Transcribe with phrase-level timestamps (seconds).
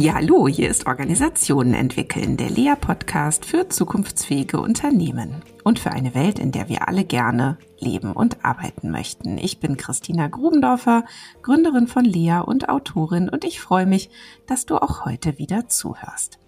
[0.00, 6.38] Ja, hallo, hier ist Organisationen entwickeln, der Lea-Podcast für zukunftsfähige Unternehmen und für eine Welt,
[6.38, 9.36] in der wir alle gerne leben und arbeiten möchten.
[9.36, 11.04] Ich bin Christina Grubendorfer,
[11.42, 14.08] Gründerin von Lea und Autorin und ich freue mich,
[14.46, 16.38] dass du auch heute wieder zuhörst.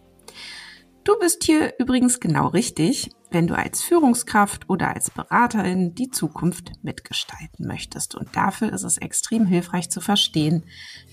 [1.05, 6.73] Du bist hier übrigens genau richtig, wenn du als Führungskraft oder als Beraterin die Zukunft
[6.83, 8.15] mitgestalten möchtest.
[8.15, 10.65] Und dafür ist es extrem hilfreich zu verstehen,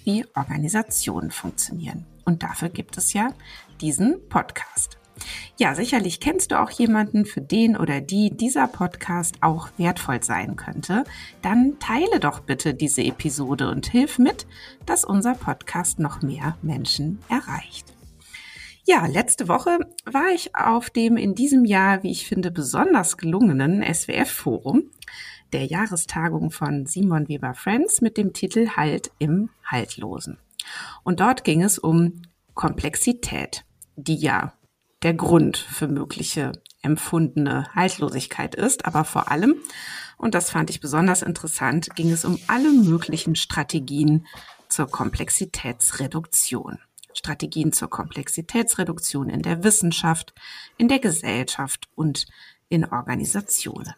[0.06, 2.06] wie Organisationen funktionieren.
[2.30, 3.34] Und dafür gibt es ja
[3.82, 5.00] diesen Podcast.
[5.58, 10.56] Ja, sicherlich kennst du auch jemanden, für den oder die dieser Podcast auch wertvoll sein
[10.56, 11.06] könnte.
[11.42, 14.46] Dann teile doch bitte diese Episode und hilf mit,
[14.86, 17.92] dass unser Podcast noch mehr Menschen erreicht.
[18.86, 23.84] Ja, letzte Woche war ich auf dem in diesem Jahr, wie ich finde, besonders gelungenen
[23.84, 24.84] SWF-Forum,
[25.52, 30.38] der Jahrestagung von Simon Weber Friends mit dem Titel Halt im Haltlosen.
[31.04, 32.22] Und dort ging es um
[32.54, 33.66] Komplexität,
[33.96, 34.54] die ja
[35.02, 39.56] der Grund für mögliche empfundene Haltlosigkeit ist, aber vor allem,
[40.18, 44.26] und das fand ich besonders interessant, ging es um alle möglichen Strategien
[44.68, 46.80] zur Komplexitätsreduktion.
[47.14, 50.34] Strategien zur Komplexitätsreduktion in der Wissenschaft,
[50.78, 52.28] in der Gesellschaft und
[52.70, 53.94] in Organisationen.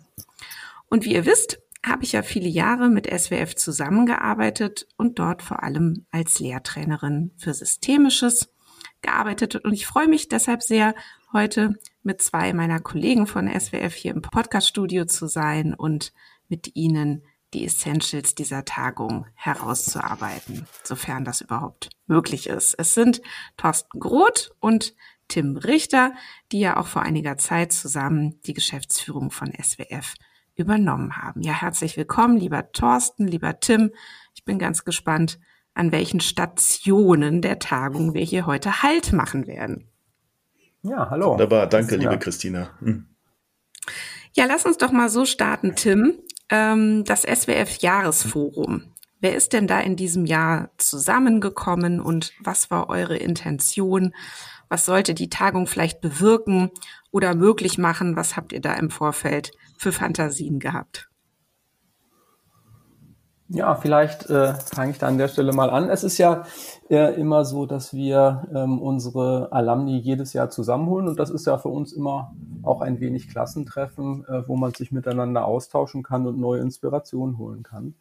[0.89, 5.63] Und wie ihr wisst, habe ich ja viele Jahre mit SWF zusammengearbeitet und dort vor
[5.63, 8.53] allem als Lehrtrainerin für Systemisches
[9.01, 9.55] gearbeitet.
[9.55, 10.93] Und ich freue mich deshalb sehr,
[11.33, 16.13] heute mit zwei meiner Kollegen von SWF hier im Podcaststudio zu sein und
[16.49, 17.23] mit Ihnen
[17.53, 22.75] die Essentials dieser Tagung herauszuarbeiten, sofern das überhaupt möglich ist.
[22.77, 23.21] Es sind
[23.57, 24.93] Thorsten Groth und
[25.27, 26.13] Tim Richter,
[26.51, 30.13] die ja auch vor einiger Zeit zusammen die Geschäftsführung von SWF
[30.61, 31.41] übernommen haben.
[31.41, 33.91] Ja, herzlich willkommen, lieber Thorsten, lieber Tim.
[34.33, 35.39] Ich bin ganz gespannt,
[35.73, 39.87] an welchen Stationen der Tagung wir hier heute Halt machen werden.
[40.83, 41.33] Ja, hallo.
[41.33, 42.69] Wunderbar, danke, liebe Christina.
[42.79, 43.07] Hm.
[44.33, 46.19] Ja, lass uns doch mal so starten, Tim
[46.51, 48.93] ähm, das SWF-Jahresforum.
[49.19, 54.13] Wer ist denn da in diesem Jahr zusammengekommen und was war eure Intention?
[54.71, 56.71] Was sollte die Tagung vielleicht bewirken
[57.11, 58.15] oder möglich machen?
[58.15, 61.09] Was habt ihr da im Vorfeld für Fantasien gehabt?
[63.49, 65.89] Ja, vielleicht äh, fange ich da an der Stelle mal an.
[65.89, 66.45] Es ist ja
[66.89, 71.57] äh, immer so, dass wir ähm, unsere Alumni jedes Jahr zusammenholen und das ist ja
[71.57, 72.33] für uns immer
[72.63, 77.63] auch ein wenig Klassentreffen, äh, wo man sich miteinander austauschen kann und neue Inspirationen holen
[77.63, 77.95] kann.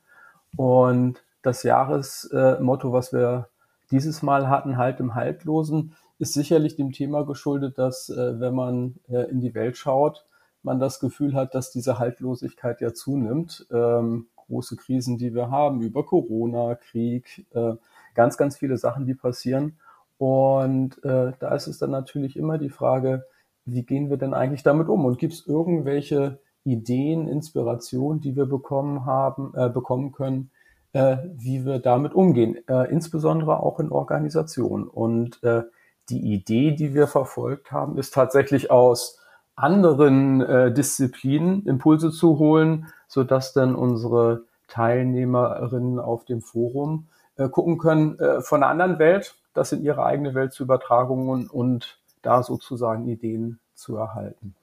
[0.57, 3.49] Und das Jahresmotto, was wir
[3.91, 8.97] dieses Mal hatten, Halt im Haltlosen, ist sicherlich dem Thema geschuldet, dass äh, wenn man
[9.09, 10.27] äh, in die Welt schaut,
[10.63, 13.67] man das Gefühl hat, dass diese Haltlosigkeit ja zunimmt.
[13.73, 17.75] Ähm, große Krisen, die wir haben, über Corona, Krieg, äh,
[18.15, 19.79] ganz, ganz viele Sachen, die passieren.
[20.19, 23.25] Und äh, da ist es dann natürlich immer die Frage,
[23.65, 25.05] wie gehen wir denn eigentlich damit um?
[25.07, 30.51] Und gibt es irgendwelche Ideen, Inspirationen, die wir bekommen haben, äh, bekommen können,
[30.93, 34.89] äh, wie wir damit umgehen, äh, insbesondere auch in Organisationen.
[34.89, 35.63] Und äh,
[36.09, 39.19] die Idee, die wir verfolgt haben, ist tatsächlich aus
[39.55, 47.49] anderen äh, Disziplinen Impulse zu holen, so dass dann unsere Teilnehmerinnen auf dem Forum äh,
[47.49, 51.51] gucken können äh, von einer anderen Welt, das in ihre eigene Welt zu übertragen und,
[51.51, 54.55] und da sozusagen Ideen zu erhalten.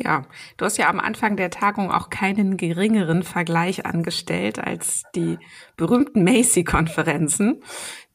[0.00, 0.26] Ja,
[0.56, 5.38] du hast ja am Anfang der Tagung auch keinen geringeren Vergleich angestellt als die
[5.76, 7.64] berühmten Macy-Konferenzen,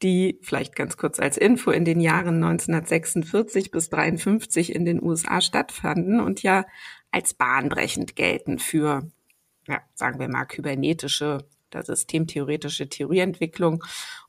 [0.01, 5.41] die vielleicht ganz kurz als Info in den Jahren 1946 bis 53 in den USA
[5.41, 6.63] stattfanden und ja
[7.11, 9.11] als bahnbrechend gelten für,
[9.67, 13.83] ja, sagen wir mal, kybernetische oder systemtheoretische Theorieentwicklung.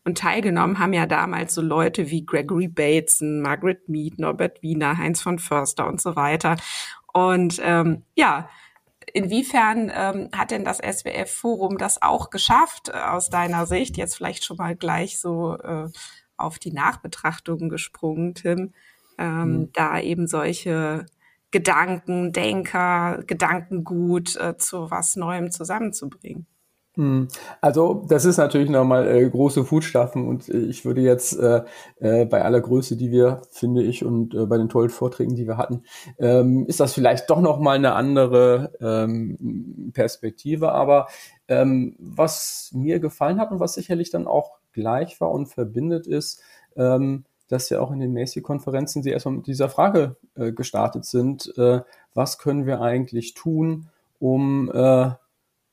[0.05, 5.23] Und teilgenommen haben ja damals so Leute wie Gregory Bateson, Margaret Mead, Norbert Wiener, Heinz
[5.23, 6.57] von Förster und so weiter.
[7.15, 8.51] Und ähm, ja,
[9.13, 13.97] inwiefern ähm, hat denn das SWF-Forum das auch geschafft, äh, aus deiner Sicht?
[13.97, 15.89] Jetzt vielleicht schon mal gleich so äh,
[16.37, 18.75] auf die Nachbetrachtungen gesprungen, Tim,
[19.17, 19.73] ähm, mhm.
[19.73, 21.07] da eben solche
[21.53, 26.49] Gedanken, Denker, Gedankengut äh, zu was Neuem zusammenzubringen.
[26.97, 27.27] Hm.
[27.61, 31.63] Also das ist natürlich nochmal äh, große Fußstapfen und äh, ich würde jetzt äh,
[31.99, 35.49] äh, bei aller Größe, die wir, finde ich, und äh, bei den tollen Vorträgen, die
[35.49, 35.83] wir hatten,
[36.19, 40.71] ähm, ist das vielleicht doch nochmal eine andere ähm, Perspektive.
[40.71, 41.09] Aber
[41.49, 46.43] ähm, was mir gefallen hat und was sicherlich dann auch gleich war und verbindet ist,
[46.77, 51.53] ähm, dass ja auch in den Macy-Konferenzen sie erstmal mit dieser Frage äh, gestartet sind,
[52.15, 53.89] was können wir eigentlich tun,
[54.21, 54.71] um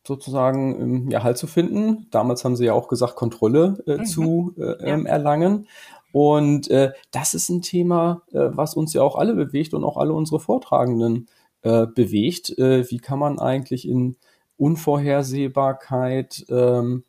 [0.06, 2.08] sozusagen ähm, ja, Halt zu finden.
[2.12, 4.06] Damals haben sie ja auch gesagt, Kontrolle äh, mhm.
[4.06, 5.68] zu äh, ähm, erlangen.
[6.12, 9.98] Und äh, das ist ein Thema, äh, was uns ja auch alle bewegt und auch
[9.98, 11.28] alle unsere Vortragenden
[11.62, 12.58] äh, bewegt.
[12.58, 14.18] Äh, wie kann man eigentlich in
[14.58, 17.04] Unvorhersehbarkeit ähm,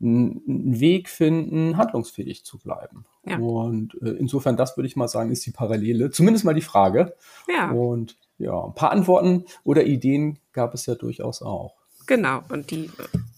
[0.00, 3.04] einen Weg finden, handlungsfähig zu bleiben.
[3.26, 3.38] Ja.
[3.38, 7.14] Und äh, insofern, das würde ich mal sagen, ist die Parallele, zumindest mal die Frage.
[7.48, 7.70] Ja.
[7.70, 11.77] Und ja, ein paar Antworten oder Ideen gab es ja durchaus auch.
[12.08, 12.90] Genau, und die,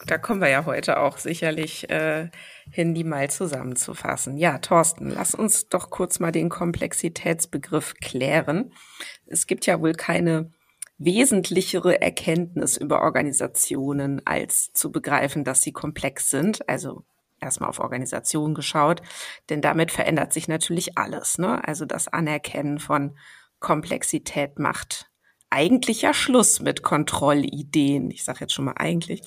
[0.07, 2.31] da kommen wir ja heute auch sicherlich äh,
[2.71, 4.37] hin, die mal zusammenzufassen.
[4.37, 8.73] Ja, Thorsten, lass uns doch kurz mal den Komplexitätsbegriff klären.
[9.27, 10.53] Es gibt ja wohl keine
[10.99, 16.69] wesentlichere Erkenntnis über Organisationen, als zu begreifen, dass sie komplex sind.
[16.69, 17.03] Also
[17.41, 19.03] erstmal auf Organisation geschaut,
[19.49, 21.39] denn damit verändert sich natürlich alles.
[21.39, 21.67] Ne?
[21.67, 23.19] Also das Anerkennen von
[23.59, 25.10] Komplexität macht
[25.51, 28.11] eigentlich ja Schluss mit Kontrollideen.
[28.11, 29.23] Ich sage jetzt schon mal eigentlich.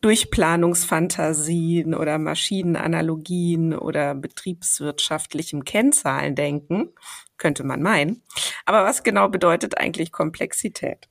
[0.00, 6.94] Durchplanungsfantasien oder Maschinenanalogien oder betriebswirtschaftlichem Kennzahlendenken,
[7.36, 8.22] könnte man meinen.
[8.64, 11.08] Aber was genau bedeutet eigentlich Komplexität?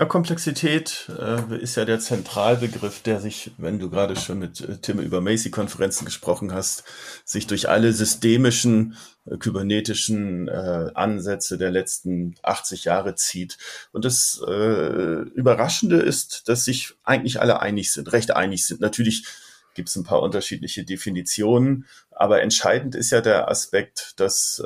[0.00, 4.78] Ja, Komplexität äh, ist ja der Zentralbegriff, der sich, wenn du gerade schon mit äh,
[4.78, 6.84] Tim über Macy-Konferenzen gesprochen hast,
[7.26, 13.58] sich durch alle systemischen, äh, kybernetischen äh, Ansätze der letzten 80 Jahre zieht.
[13.92, 18.80] Und das äh, Überraschende ist, dass sich eigentlich alle einig sind, recht einig sind.
[18.80, 19.26] Natürlich
[19.74, 24.62] gibt es ein paar unterschiedliche Definitionen, aber entscheidend ist ja der Aspekt, dass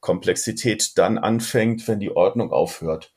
[0.00, 3.10] Komplexität dann anfängt, wenn die Ordnung aufhört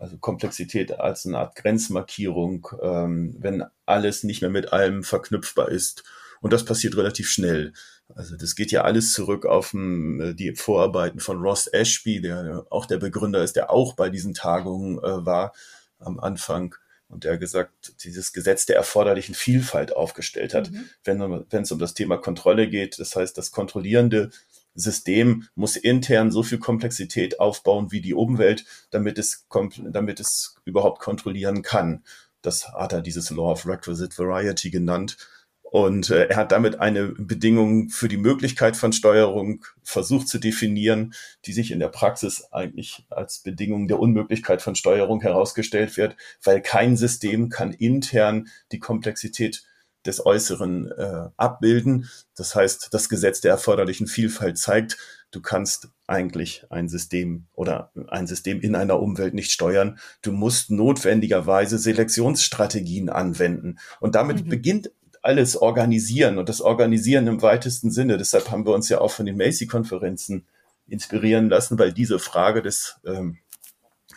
[0.00, 6.04] also Komplexität als eine Art Grenzmarkierung, ähm, wenn alles nicht mehr mit allem verknüpfbar ist.
[6.40, 7.74] Und das passiert relativ schnell.
[8.14, 12.66] Also das geht ja alles zurück auf um, äh, die Vorarbeiten von Ross Ashby, der
[12.70, 15.52] auch der Begründer ist, der auch bei diesen Tagungen äh, war
[15.98, 16.74] am Anfang
[17.08, 20.88] und der gesagt, dieses Gesetz der erforderlichen Vielfalt aufgestellt hat, mhm.
[21.04, 22.98] wenn es um das Thema Kontrolle geht.
[22.98, 24.30] Das heißt, das kontrollierende
[24.74, 29.46] System muss intern so viel Komplexität aufbauen wie die Umwelt, damit es,
[29.90, 32.04] damit es überhaupt kontrollieren kann.
[32.42, 35.16] Das hat er dieses Law of Requisite Variety genannt.
[35.62, 41.14] Und äh, er hat damit eine Bedingung für die Möglichkeit von Steuerung versucht zu definieren,
[41.44, 46.60] die sich in der Praxis eigentlich als Bedingung der Unmöglichkeit von Steuerung herausgestellt wird, weil
[46.60, 49.62] kein System kann intern die Komplexität
[50.06, 52.08] des Äußeren äh, abbilden.
[52.36, 54.96] Das heißt, das Gesetz der erforderlichen Vielfalt zeigt,
[55.30, 59.98] du kannst eigentlich ein System oder ein System in einer Umwelt nicht steuern.
[60.22, 63.78] Du musst notwendigerweise Selektionsstrategien anwenden.
[64.00, 64.48] Und damit mhm.
[64.48, 64.90] beginnt
[65.22, 68.16] alles organisieren und das Organisieren im weitesten Sinne.
[68.16, 70.46] Deshalb haben wir uns ja auch von den Macy-Konferenzen
[70.88, 73.38] inspirieren lassen, weil diese Frage des, ähm,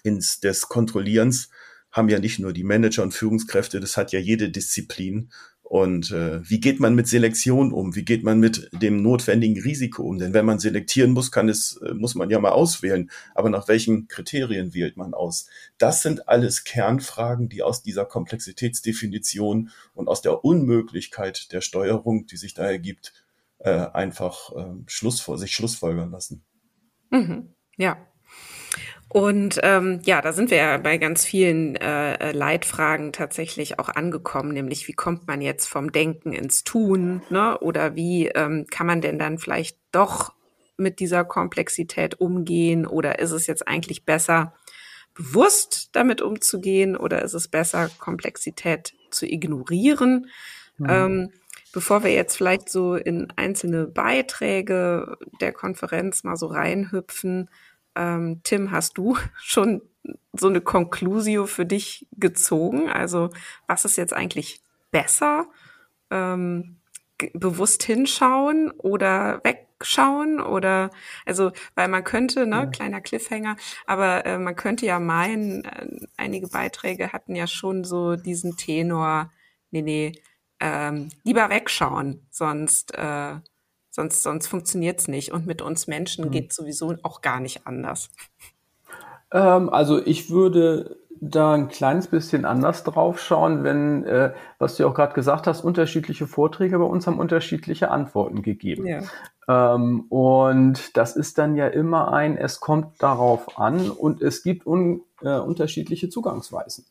[0.04, 1.50] ins, des Kontrollierens
[1.92, 5.30] haben ja nicht nur die Manager und Führungskräfte, das hat ja jede Disziplin.
[5.64, 7.96] Und äh, wie geht man mit Selektion um?
[7.96, 10.20] Wie geht man mit dem notwendigen Risiko um?
[10.20, 13.10] Denn wenn man selektieren muss, kann es, äh, muss man ja mal auswählen.
[13.34, 15.48] Aber nach welchen Kriterien wählt man aus?
[15.78, 22.38] Das sind alles Kernfragen, die aus dieser Komplexitätsdefinition und aus der Unmöglichkeit der Steuerung, die
[22.38, 23.14] sich da ergibt,
[23.60, 26.44] äh, einfach äh, Schluss, sich schlussfolgern lassen.
[27.10, 27.56] Mhm.
[27.78, 28.06] Ja,
[29.14, 33.90] und ähm, ja, da sind wir ja bei ganz vielen äh, äh, Leitfragen tatsächlich auch
[33.90, 37.60] angekommen, nämlich wie kommt man jetzt vom Denken ins Tun, ne?
[37.60, 40.34] Oder wie ähm, kann man denn dann vielleicht doch
[40.78, 42.88] mit dieser Komplexität umgehen?
[42.88, 44.56] Oder ist es jetzt eigentlich besser,
[45.14, 46.98] bewusst damit umzugehen?
[46.98, 50.26] Oder ist es besser, Komplexität zu ignorieren?
[50.78, 50.88] Mhm.
[50.90, 51.32] Ähm,
[51.72, 57.50] bevor wir jetzt vielleicht so in einzelne Beiträge der Konferenz mal so reinhüpfen,
[57.96, 59.82] ähm, Tim, hast du schon
[60.34, 62.90] so eine Conclusio für dich gezogen?
[62.90, 63.30] Also
[63.68, 65.48] was ist jetzt eigentlich besser?
[66.10, 66.78] Ähm,
[67.34, 70.90] bewusst hinschauen oder wegschauen oder
[71.26, 72.66] also weil man könnte ne ja.
[72.66, 78.16] kleiner Cliffhanger aber äh, man könnte ja meinen äh, einige Beiträge hatten ja schon so
[78.18, 79.32] diesen Tenor
[79.72, 80.12] nee nee
[80.60, 83.36] ähm, lieber wegschauen sonst äh,
[83.96, 85.32] Sonst, sonst funktioniert es nicht.
[85.32, 86.32] Und mit uns Menschen mhm.
[86.32, 88.10] geht sowieso auch gar nicht anders.
[89.32, 94.88] Ähm, also ich würde da ein kleines bisschen anders drauf schauen, wenn, äh, was du
[94.88, 98.88] auch gerade gesagt hast, unterschiedliche Vorträge bei uns haben unterschiedliche Antworten gegeben.
[98.88, 99.76] Ja.
[99.76, 104.66] Ähm, und das ist dann ja immer ein, es kommt darauf an und es gibt
[104.66, 106.86] un, äh, unterschiedliche Zugangsweisen.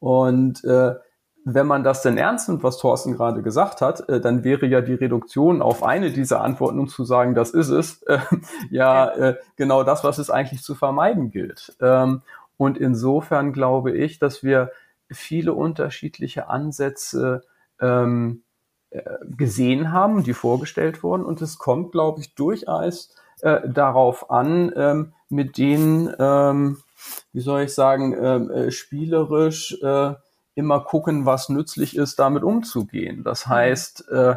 [0.00, 0.96] Und äh,
[1.44, 4.80] wenn man das denn ernst nimmt, was Thorsten gerade gesagt hat, äh, dann wäre ja
[4.80, 8.18] die Reduktion auf eine dieser Antworten und zu sagen, das ist es, äh,
[8.70, 11.76] ja, äh, genau das, was es eigentlich zu vermeiden gilt.
[11.80, 12.22] Ähm,
[12.56, 14.70] und insofern glaube ich, dass wir
[15.10, 17.42] viele unterschiedliche Ansätze
[17.80, 18.42] ähm,
[18.90, 21.24] äh, gesehen haben, die vorgestellt wurden.
[21.24, 26.78] Und es kommt, glaube ich, durchaus äh, darauf an, ähm, mit denen, ähm,
[27.32, 30.14] wie soll ich sagen, ähm, äh, spielerisch äh,
[30.60, 33.24] immer gucken, was nützlich ist, damit umzugehen.
[33.24, 33.50] Das mhm.
[33.50, 34.36] heißt, äh,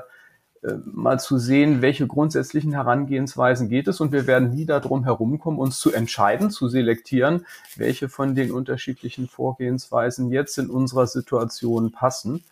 [0.64, 4.00] äh, mal zu sehen, welche grundsätzlichen Herangehensweisen geht es.
[4.00, 9.28] Und wir werden nie darum herumkommen, uns zu entscheiden, zu selektieren, welche von den unterschiedlichen
[9.28, 12.44] Vorgehensweisen jetzt in unserer Situation passen.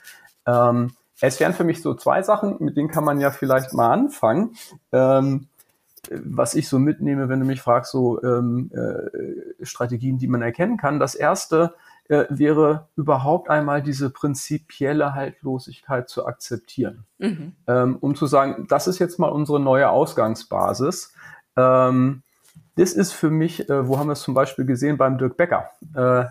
[0.45, 3.91] Ähm, es wären für mich so zwei Sachen, mit denen kann man ja vielleicht mal
[3.91, 4.55] anfangen.
[4.91, 5.47] Ähm,
[6.09, 10.77] was ich so mitnehme, wenn du mich fragst, so ähm, äh, Strategien, die man erkennen
[10.77, 10.99] kann.
[10.99, 17.53] Das erste äh, wäre überhaupt einmal diese prinzipielle Haltlosigkeit zu akzeptieren, mhm.
[17.67, 21.13] ähm, um zu sagen, das ist jetzt mal unsere neue Ausgangsbasis.
[21.55, 22.23] Ähm,
[22.75, 25.69] das ist für mich, äh, wo haben wir es zum Beispiel gesehen beim Dirk Becker,
[25.95, 26.25] äh,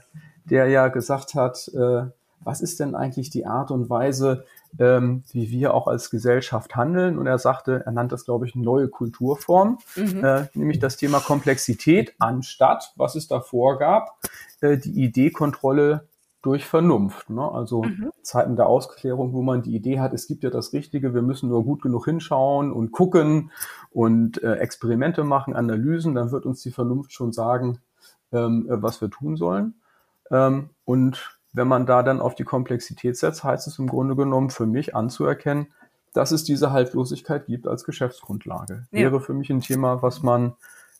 [0.44, 2.06] der ja gesagt hat, äh,
[2.42, 4.44] was ist denn eigentlich die Art und Weise,
[4.78, 7.18] ähm, wie wir auch als Gesellschaft handeln.
[7.18, 10.24] Und er sagte, er nannte das, glaube ich, neue Kulturform, mhm.
[10.24, 14.18] äh, nämlich das Thema Komplexität anstatt, was es davor gab,
[14.60, 16.08] äh, die Idee Kontrolle
[16.42, 17.28] durch Vernunft.
[17.28, 17.42] Ne?
[17.42, 18.10] Also mhm.
[18.22, 21.50] Zeiten der Ausklärung, wo man die Idee hat, es gibt ja das Richtige, wir müssen
[21.50, 23.50] nur gut genug hinschauen und gucken
[23.90, 27.80] und äh, Experimente machen, Analysen, dann wird uns die Vernunft schon sagen,
[28.32, 29.74] ähm, äh, was wir tun sollen.
[30.30, 34.50] Ähm, und wenn man da dann auf die Komplexität setzt, heißt es im Grunde genommen
[34.50, 35.68] für mich anzuerkennen,
[36.12, 38.86] dass es diese Haltlosigkeit gibt als Geschäftsgrundlage.
[38.90, 39.00] Ja.
[39.00, 40.54] Wäre für mich ein Thema, was man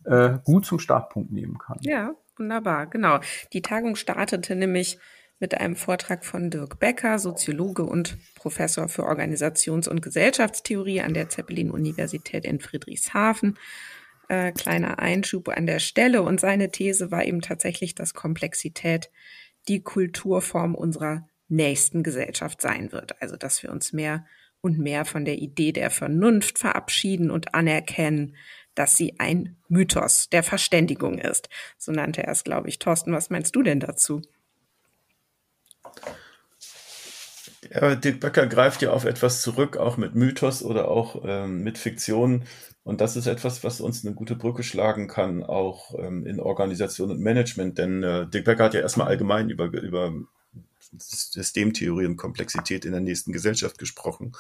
[0.05, 1.79] äh, gut zum Startpunkt nehmen kann.
[1.81, 3.21] Ja, wunderbar, genau.
[3.53, 4.99] Die Tagung startete nämlich
[5.41, 11.31] mit einem Vortrag von Dirk Becker, Soziologe und Professor für Organisations- und Gesellschaftstheorie an der
[11.31, 13.59] Zeppelin-Universität in Friedrichshafen.
[14.29, 16.23] Äh, kleiner Einschub an der Stelle.
[16.23, 19.11] Und seine These war eben tatsächlich, dass Komplexität
[19.69, 23.21] die Kulturform unserer nächsten Gesellschaft sein wird.
[23.21, 24.25] Also, dass wir uns mehr
[24.61, 28.37] und mehr von der Idee der Vernunft verabschieden und anerkennen,
[28.75, 31.49] dass sie ein Mythos der Verständigung ist.
[31.77, 32.79] So nannte er es, glaube ich.
[32.79, 34.23] Thorsten, was meinst du denn dazu?
[37.69, 41.77] Ja, Dirk Böcker greift ja auf etwas zurück, auch mit Mythos oder auch ähm, mit
[41.77, 42.45] Fiktion.
[42.85, 47.11] Und das ist etwas, was uns eine gute Brücke schlagen kann, auch ähm, in Organisation
[47.11, 47.77] und Management.
[47.77, 50.15] Denn äh, Dirk Becker hat ja erstmal allgemein über, über
[50.97, 54.33] Systemtheorie und Komplexität in der nächsten Gesellschaft gesprochen.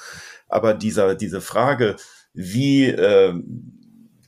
[0.49, 1.97] Aber dieser, diese Frage,
[2.33, 3.35] wie äh,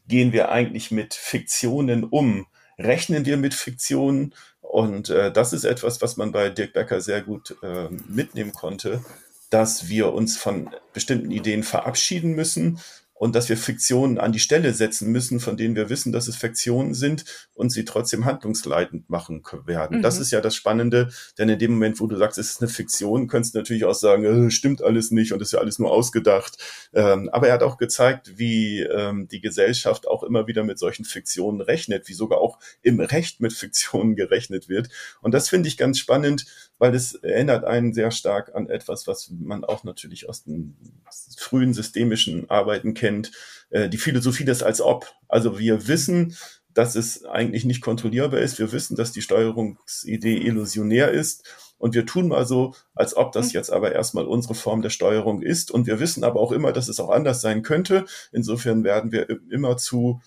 [0.07, 2.47] gehen wir eigentlich mit Fiktionen um?
[2.79, 4.35] Rechnen wir mit Fiktionen?
[4.73, 9.05] Und äh, das ist etwas, was man bei Dirk Becker sehr gut äh, mitnehmen konnte,
[9.50, 12.81] dass wir uns von bestimmten Ideen verabschieden müssen
[13.23, 16.35] und dass wir Fiktionen an die Stelle setzen müssen, von denen wir wissen, dass es
[16.35, 17.25] Fiktionen sind
[17.55, 19.99] und sie trotzdem handlungsleitend machen werden.
[19.99, 20.02] Mhm.
[20.02, 22.69] Das ist ja das Spannende, denn in dem Moment, wo du sagst, es ist eine
[22.69, 25.93] Fiktion, könntest du natürlich auch sagen, äh, stimmt alles nicht und ist ja alles nur
[25.93, 26.57] ausgedacht.
[26.95, 31.05] Ähm, aber er hat auch gezeigt, wie ähm, die Gesellschaft auch immer wieder mit solchen
[31.05, 34.88] Fiktionen rechnet, wie sogar auch im Recht mit Fiktionen gerechnet wird.
[35.21, 36.47] Und das finde ich ganz spannend,
[36.83, 40.77] weil es erinnert einen sehr stark an etwas, was man auch natürlich aus den
[41.37, 43.31] frühen systemischen Arbeiten kennt,
[43.71, 45.07] äh, die Philosophie des als ob.
[45.29, 46.37] Also wir wissen,
[46.75, 48.59] dass es eigentlich nicht kontrollierbar ist.
[48.59, 51.45] Wir wissen, dass die Steuerungsidee illusionär ist.
[51.79, 53.53] Und wir tun mal so, als ob das mhm.
[53.53, 55.71] jetzt aber erstmal unsere Form der Steuerung ist.
[55.71, 58.07] Und wir wissen aber auch immer, dass es auch anders sein könnte.
[58.33, 60.21] Insofern werden wir immer zu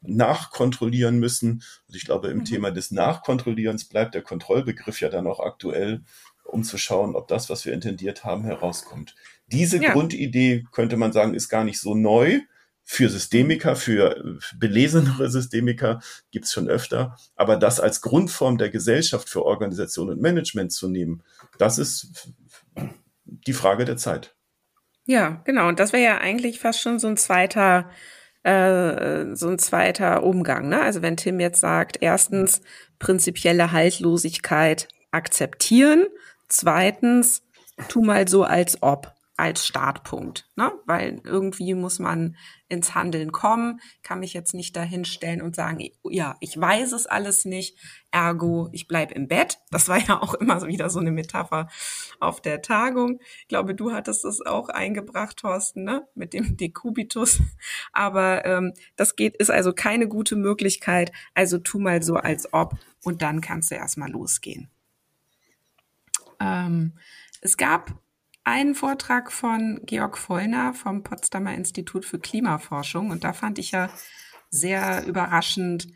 [0.00, 1.62] nachkontrollieren müssen.
[1.88, 2.44] Und ich glaube, im mhm.
[2.44, 6.02] Thema des Nachkontrollierens bleibt der Kontrollbegriff ja dann auch aktuell,
[6.44, 9.14] um zu schauen, ob das, was wir intendiert haben, herauskommt.
[9.48, 9.92] Diese ja.
[9.92, 12.40] Grundidee, könnte man sagen, ist gar nicht so neu.
[12.90, 16.00] Für Systemiker, für belesenere Systemiker
[16.30, 17.18] gibt's schon öfter.
[17.36, 21.22] Aber das als Grundform der Gesellschaft für Organisation und Management zu nehmen,
[21.58, 22.32] das ist
[23.24, 24.34] die Frage der Zeit.
[25.04, 25.68] Ja, genau.
[25.68, 27.90] Und das wäre ja eigentlich fast schon so ein zweiter
[28.48, 30.68] äh, so ein zweiter Umgang.
[30.68, 30.80] Ne?
[30.80, 32.60] Also wenn Tim jetzt sagt, erstens
[32.98, 36.06] prinzipielle Haltlosigkeit akzeptieren,
[36.48, 37.42] zweitens
[37.88, 40.72] tu mal so als ob als Startpunkt, ne?
[40.84, 42.36] weil irgendwie muss man
[42.68, 45.78] ins Handeln kommen, kann mich jetzt nicht dahinstellen und sagen,
[46.10, 47.78] ja, ich weiß es alles nicht,
[48.10, 49.60] ergo, ich bleib im Bett.
[49.70, 51.68] Das war ja auch immer wieder so eine Metapher
[52.18, 53.20] auf der Tagung.
[53.42, 56.08] Ich glaube, du hattest es auch eingebracht, Thorsten, ne?
[56.16, 57.40] mit dem Dekubitus.
[57.92, 61.12] Aber ähm, das geht, ist also keine gute Möglichkeit.
[61.34, 64.68] Also tu mal so, als ob und dann kannst du erstmal losgehen.
[66.40, 66.98] Ähm,
[67.40, 67.94] es gab
[68.48, 73.90] einen Vortrag von Georg Vollner vom Potsdamer Institut für Klimaforschung und da fand ich ja
[74.50, 75.88] sehr überraschend,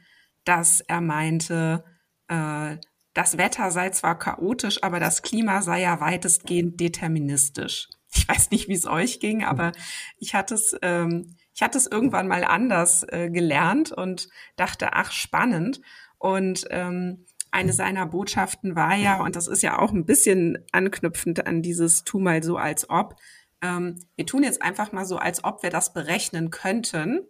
[0.44, 1.85] dass er meinte,
[2.28, 2.76] äh,
[3.14, 7.88] das Wetter sei zwar chaotisch, aber das Klima sei ja weitestgehend deterministisch.
[8.14, 9.73] Ich weiß nicht, wie es euch ging, aber
[10.18, 15.12] ich hatte es, ähm, ich hatte es irgendwann mal anders äh, gelernt und dachte, ach,
[15.12, 15.80] spannend.
[16.18, 21.47] Und ähm, eine seiner Botschaften war ja, und das ist ja auch ein bisschen anknüpfend
[21.47, 23.14] an dieses Tu mal so als ob,
[23.62, 27.21] ähm, wir tun jetzt einfach mal so, als ob wir das berechnen könnten.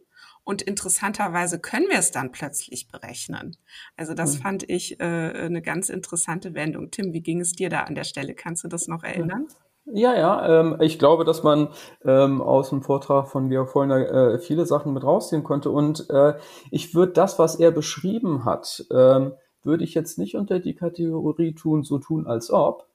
[0.45, 3.57] Und interessanterweise können wir es dann plötzlich berechnen.
[3.97, 4.43] Also das mhm.
[4.43, 6.91] fand ich äh, eine ganz interessante Wendung.
[6.91, 8.35] Tim, wie ging es dir da an der Stelle?
[8.35, 9.47] Kannst du das noch erinnern?
[9.85, 11.69] Ja, ja, ähm, ich glaube, dass man
[12.05, 15.71] ähm, aus dem Vortrag von Georg Vollner äh, viele Sachen mit rausziehen konnte.
[15.71, 16.35] Und äh,
[16.71, 21.54] ich würde das, was er beschrieben hat, ähm, würde ich jetzt nicht unter die Kategorie
[21.54, 22.87] tun, so tun als ob,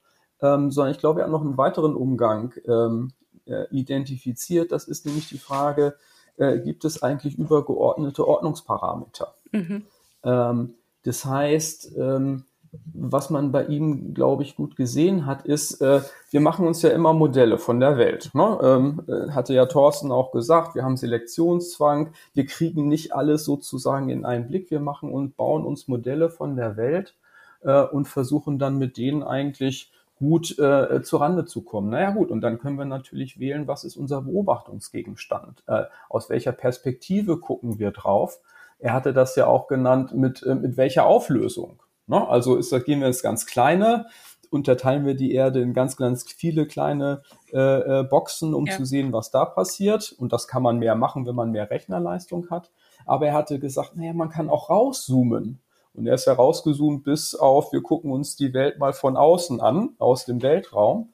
[0.42, 3.12] ähm, sondern ich glaube, er hat noch einen weiteren Umgang ähm,
[3.46, 4.72] äh, identifiziert.
[4.72, 5.96] Das ist nämlich die Frage,
[6.38, 9.34] äh, gibt es eigentlich übergeordnete Ordnungsparameter?
[9.52, 9.84] Mhm.
[10.24, 12.46] Ähm, das heißt, ähm,
[12.94, 16.90] was man bei ihm, glaube ich, gut gesehen hat, ist, äh, wir machen uns ja
[16.90, 18.32] immer Modelle von der Welt.
[18.34, 18.60] Ne?
[18.62, 24.10] Ähm, äh, hatte ja Thorsten auch gesagt, wir haben Selektionszwang, wir kriegen nicht alles sozusagen
[24.10, 27.16] in einen Blick, wir machen und bauen uns Modelle von der Welt
[27.62, 31.90] äh, und versuchen dann mit denen eigentlich gut äh, zu Rande zu kommen.
[31.90, 36.52] Naja gut, und dann können wir natürlich wählen, was ist unser Beobachtungsgegenstand, äh, aus welcher
[36.52, 38.40] Perspektive gucken wir drauf.
[38.80, 41.80] Er hatte das ja auch genannt, mit, äh, mit welcher Auflösung.
[42.08, 42.28] Ne?
[42.28, 44.08] Also ist, da gehen wir ins ganz Kleine,
[44.50, 47.22] unterteilen wir die Erde in ganz, ganz viele kleine
[47.54, 48.76] äh, äh, Boxen, um ja.
[48.76, 50.16] zu sehen, was da passiert.
[50.18, 52.72] Und das kann man mehr machen, wenn man mehr Rechnerleistung hat.
[53.06, 55.60] Aber er hatte gesagt, naja, man kann auch rauszoomen.
[55.94, 59.60] Und er ist ja rausgezoomt bis auf, wir gucken uns die Welt mal von außen
[59.60, 61.10] an, aus dem Weltraum.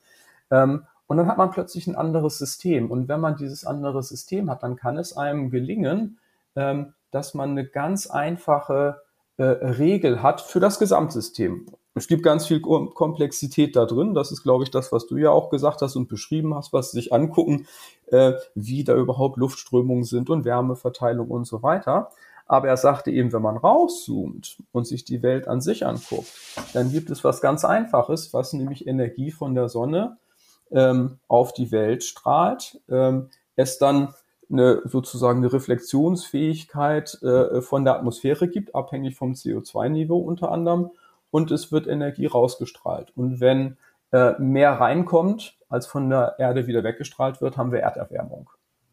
[0.52, 2.92] Ähm, und dann hat man plötzlich ein anderes System.
[2.92, 6.20] Und wenn man dieses andere System hat, dann kann es einem gelingen,
[6.56, 9.03] ähm, dass man eine ganz einfache
[9.38, 11.66] äh, Regel hat für das Gesamtsystem.
[11.96, 14.16] Es gibt ganz viel Komplexität da drin.
[14.16, 16.92] Das ist, glaube ich, das, was du ja auch gesagt hast und beschrieben hast, was
[16.92, 17.68] sich angucken,
[18.08, 22.10] äh, wie da überhaupt Luftströmungen sind und Wärmeverteilung und so weiter.
[22.48, 26.28] Aber er sagte eben, wenn man rauszoomt und sich die Welt an sich anguckt,
[26.74, 30.18] dann gibt es was ganz Einfaches, was nämlich Energie von der Sonne
[30.72, 34.14] ähm, auf die Welt strahlt, ähm, es dann
[34.54, 40.92] eine sozusagen eine Reflexionsfähigkeit äh, von der Atmosphäre gibt, abhängig vom CO2-Niveau unter anderem,
[41.32, 43.12] und es wird Energie rausgestrahlt.
[43.16, 43.78] Und wenn
[44.12, 48.52] äh, mehr reinkommt, als von der Erde wieder weggestrahlt wird, haben wir Erderwärmung.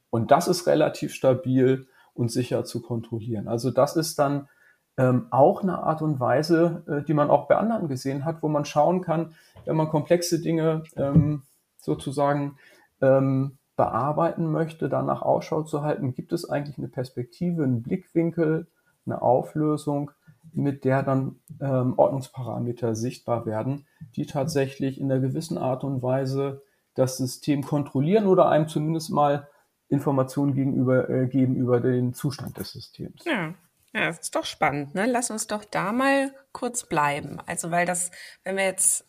[0.09, 3.47] Und das ist relativ stabil und sicher zu kontrollieren.
[3.47, 4.49] Also das ist dann
[4.97, 8.49] ähm, auch eine Art und Weise, äh, die man auch bei anderen gesehen hat, wo
[8.49, 9.35] man schauen kann,
[9.67, 11.43] wenn man komplexe Dinge ähm,
[11.77, 12.57] sozusagen
[13.01, 18.67] ähm, bearbeiten möchte, danach Ausschau zu halten, gibt es eigentlich eine Perspektive, einen Blickwinkel,
[19.07, 20.11] eine Auflösung,
[20.53, 26.61] mit der dann ähm, Ordnungsparameter sichtbar werden, die tatsächlich in einer gewissen Art und Weise
[26.95, 29.49] das System kontrollieren oder einem zumindest mal
[29.89, 33.25] Informationen gegenüber äh, geben über den Zustand des Systems.
[33.25, 33.55] Ja.
[33.95, 35.07] Ja, das ist doch spannend, ne?
[35.07, 37.39] Lass uns doch da mal kurz bleiben.
[37.47, 38.13] Also, weil das,
[38.45, 39.05] wenn wir jetzt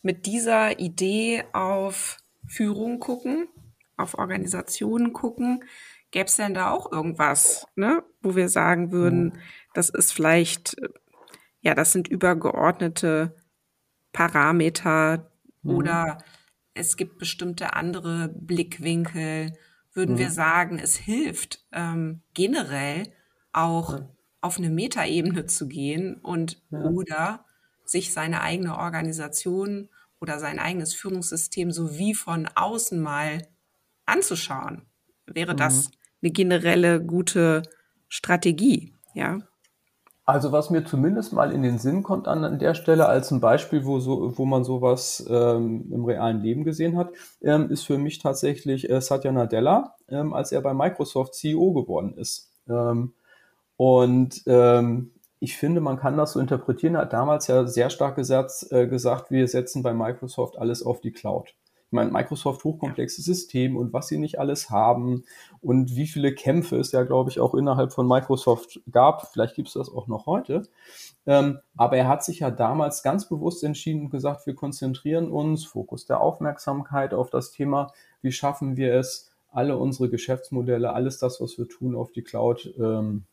[0.00, 3.48] mit dieser Idee auf Führung gucken,
[3.96, 5.64] auf Organisationen gucken,
[6.10, 9.38] gäbe es denn da auch irgendwas, ne, wo wir sagen würden,
[9.74, 10.76] das ist vielleicht,
[11.60, 13.34] ja, das sind übergeordnete
[14.12, 15.30] Parameter
[15.62, 15.74] mhm.
[15.74, 16.18] oder
[16.74, 19.52] es gibt bestimmte andere Blickwinkel.
[19.92, 20.18] Würden mhm.
[20.18, 23.12] wir sagen, es hilft ähm, generell
[23.52, 24.00] auch
[24.40, 26.80] auf eine Metaebene zu gehen und ja.
[26.84, 27.44] oder
[27.84, 29.88] sich seine eigene Organisation
[30.20, 33.42] oder sein eigenes Führungssystem sowie von außen mal
[34.12, 34.82] anzuschauen.
[35.26, 35.58] Wäre mhm.
[35.58, 35.90] das
[36.22, 37.62] eine generelle gute
[38.08, 39.38] Strategie, ja?
[40.24, 43.40] Also was mir zumindest mal in den Sinn kommt an, an der Stelle als ein
[43.40, 47.10] Beispiel, wo, so, wo man sowas ähm, im realen Leben gesehen hat,
[47.42, 52.14] ähm, ist für mich tatsächlich äh, Satya Nadella, ähm, als er bei Microsoft CEO geworden
[52.16, 52.52] ist.
[52.68, 53.14] Ähm,
[53.76, 56.94] und ähm, ich finde, man kann das so interpretieren.
[56.94, 61.00] Er hat damals ja sehr stark gesagt, äh, gesagt, wir setzen bei Microsoft alles auf
[61.00, 61.52] die Cloud.
[61.92, 65.24] Ich meine, Microsoft hochkomplexes System und was sie nicht alles haben
[65.60, 69.30] und wie viele Kämpfe es ja, glaube ich, auch innerhalb von Microsoft gab.
[69.30, 70.62] Vielleicht gibt es das auch noch heute.
[71.26, 75.66] Ähm, aber er hat sich ja damals ganz bewusst entschieden und gesagt, wir konzentrieren uns,
[75.66, 81.42] Fokus der Aufmerksamkeit auf das Thema, wie schaffen wir es, alle unsere Geschäftsmodelle, alles das,
[81.42, 83.24] was wir tun, auf die Cloud ähm,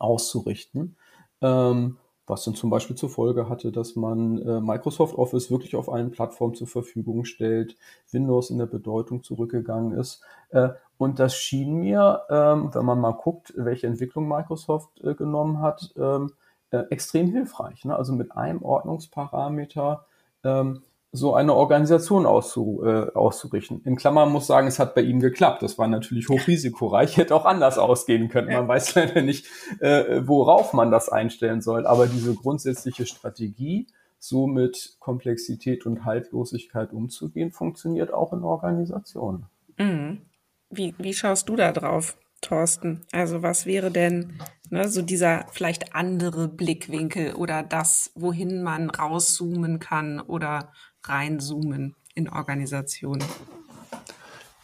[0.00, 0.96] auszurichten.
[1.40, 5.92] Ähm, was dann zum Beispiel zur Folge hatte, dass man äh, Microsoft Office wirklich auf
[5.92, 7.76] allen Plattformen zur Verfügung stellt,
[8.10, 10.22] Windows in der Bedeutung zurückgegangen ist.
[10.50, 15.60] Äh, und das schien mir, ähm, wenn man mal guckt, welche Entwicklung Microsoft äh, genommen
[15.60, 16.32] hat, ähm,
[16.70, 17.84] äh, extrem hilfreich.
[17.84, 17.94] Ne?
[17.94, 20.06] Also mit einem Ordnungsparameter
[20.44, 20.82] ähm,
[21.16, 23.80] so eine Organisation auszu, äh, auszurichten.
[23.84, 25.62] In Klammern muss sagen, es hat bei ihm geklappt.
[25.62, 28.52] Das war natürlich hochrisikoreich, hätte auch anders ausgehen können.
[28.52, 29.46] Man weiß leider nicht,
[29.78, 31.86] äh, worauf man das einstellen soll.
[31.86, 33.86] Aber diese grundsätzliche Strategie,
[34.18, 39.46] so mit Komplexität und Haltlosigkeit umzugehen, funktioniert auch in Organisationen.
[39.78, 40.22] Mhm.
[40.68, 43.02] Wie, wie schaust du da drauf, Thorsten?
[43.12, 49.78] Also was wäre denn ne, so dieser vielleicht andere Blickwinkel oder das, wohin man rauszoomen
[49.78, 50.72] kann oder
[51.08, 53.24] reinzoomen in Organisationen?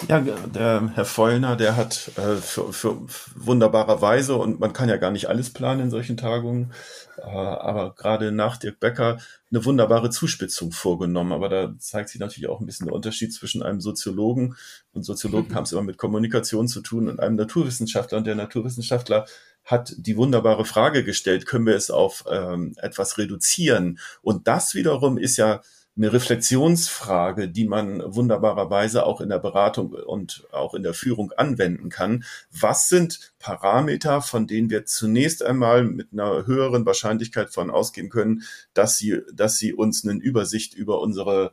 [0.08, 2.96] Ja, der Herr Vollner, der hat äh, für, für
[3.34, 6.72] wunderbarerweise, und man kann ja gar nicht alles planen in solchen Tagungen,
[7.18, 9.18] äh, aber gerade nach Dirk Becker
[9.50, 11.32] eine wunderbare Zuspitzung vorgenommen.
[11.32, 14.56] Aber da zeigt sich natürlich auch ein bisschen der Unterschied zwischen einem Soziologen
[14.92, 15.54] und Soziologen mhm.
[15.56, 18.18] haben es immer mit Kommunikation zu tun und einem Naturwissenschaftler.
[18.18, 19.26] Und der Naturwissenschaftler
[19.64, 23.98] hat die wunderbare Frage gestellt, können wir es auf ähm, etwas reduzieren?
[24.22, 25.60] Und das wiederum ist ja
[26.00, 31.90] eine Reflexionsfrage, die man wunderbarerweise auch in der Beratung und auch in der Führung anwenden
[31.90, 32.24] kann.
[32.50, 38.44] Was sind Parameter, von denen wir zunächst einmal mit einer höheren Wahrscheinlichkeit von ausgehen können,
[38.72, 41.52] dass sie, dass sie uns eine Übersicht über unsere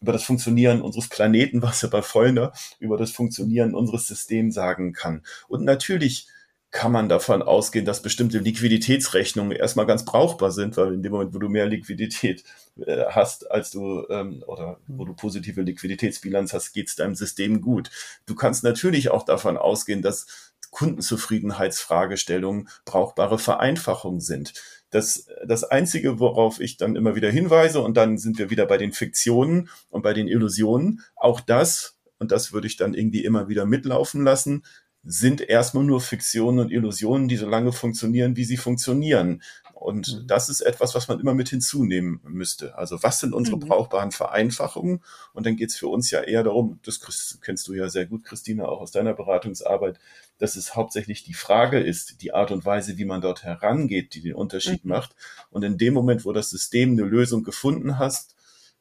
[0.00, 4.92] über das Funktionieren unseres Planeten, was ja bei Vollner, über das Funktionieren unseres Systems sagen
[4.92, 5.22] kann.
[5.48, 6.26] Und natürlich
[6.74, 11.32] kann man davon ausgehen, dass bestimmte Liquiditätsrechnungen erstmal ganz brauchbar sind, weil in dem Moment,
[11.32, 12.42] wo du mehr Liquidität
[12.84, 17.60] äh, hast, als du ähm, oder wo du positive Liquiditätsbilanz hast, geht es deinem System
[17.60, 17.90] gut.
[18.26, 20.26] Du kannst natürlich auch davon ausgehen, dass
[20.72, 24.54] Kundenzufriedenheitsfragestellungen brauchbare Vereinfachungen sind.
[24.90, 28.78] Das, das Einzige, worauf ich dann immer wieder hinweise, und dann sind wir wieder bei
[28.78, 33.48] den Fiktionen und bei den Illusionen, auch das, und das würde ich dann irgendwie immer
[33.48, 34.64] wieder mitlaufen lassen,
[35.04, 39.42] sind erstmal nur Fiktionen und Illusionen, die so lange funktionieren, wie sie funktionieren.
[39.84, 40.26] Und mhm.
[40.26, 42.78] das ist etwas, was man immer mit hinzunehmen müsste.
[42.78, 43.68] Also was sind unsere mhm.
[43.68, 45.02] brauchbaren Vereinfachungen?
[45.34, 47.00] Und dann geht es für uns ja eher darum, das
[47.42, 49.98] kennst du ja sehr gut, Christina, auch aus deiner Beratungsarbeit,
[50.38, 54.22] dass es hauptsächlich die Frage ist, die Art und Weise, wie man dort herangeht, die
[54.22, 54.92] den Unterschied mhm.
[54.92, 55.14] macht.
[55.50, 58.33] Und in dem Moment, wo das System eine Lösung gefunden hast,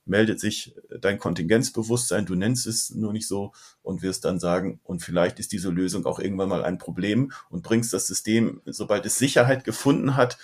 [0.06, 5.02] meldet sich dein Kontingenzbewusstsein, du nennst es nur nicht so und wirst dann sagen, und
[5.02, 9.18] vielleicht ist diese Lösung auch irgendwann mal ein Problem und bringst das System, sobald es
[9.18, 10.38] Sicherheit gefunden hat,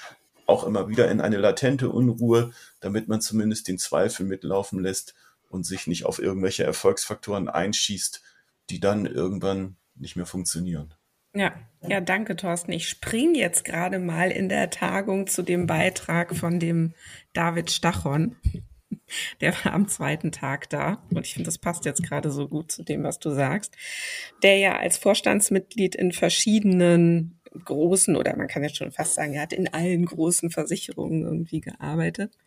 [0.46, 5.14] auch immer wieder in eine latente Unruhe, damit man zumindest den Zweifel mitlaufen lässt
[5.50, 8.22] und sich nicht auf irgendwelche Erfolgsfaktoren einschießt,
[8.70, 10.94] die dann irgendwann nicht mehr funktionieren.
[11.36, 11.54] Ja,
[11.88, 12.72] ja, danke, Thorsten.
[12.72, 16.94] Ich springe jetzt gerade mal in der Tagung zu dem Beitrag von dem
[17.34, 18.36] David Stachon.
[19.42, 22.72] Der war am zweiten Tag da und ich finde, das passt jetzt gerade so gut
[22.72, 23.76] zu dem, was du sagst.
[24.44, 29.42] Der ja als Vorstandsmitglied in verschiedenen großen oder man kann jetzt schon fast sagen, er
[29.44, 32.38] hat in allen großen Versicherungen irgendwie gearbeitet.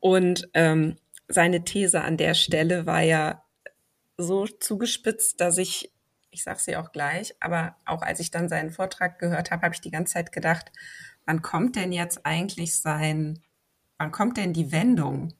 [0.00, 0.96] Und ähm,
[1.28, 3.42] seine These an der Stelle war ja
[4.16, 5.92] so zugespitzt, dass ich,
[6.30, 9.74] ich sage sie auch gleich, aber auch als ich dann seinen Vortrag gehört habe, habe
[9.74, 10.72] ich die ganze Zeit gedacht,
[11.24, 13.40] wann kommt denn jetzt eigentlich sein,
[13.98, 15.34] wann kommt denn die Wendung?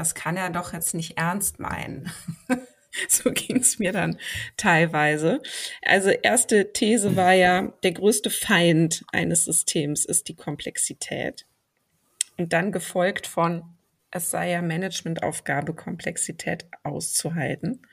[0.00, 2.10] Das kann er doch jetzt nicht ernst meinen.
[3.08, 4.18] so ging es mir dann
[4.56, 5.42] teilweise.
[5.82, 11.46] Also erste These war ja, der größte Feind eines Systems ist die Komplexität.
[12.38, 13.62] Und dann gefolgt von,
[14.10, 17.86] es sei ja Managementaufgabe, Komplexität auszuhalten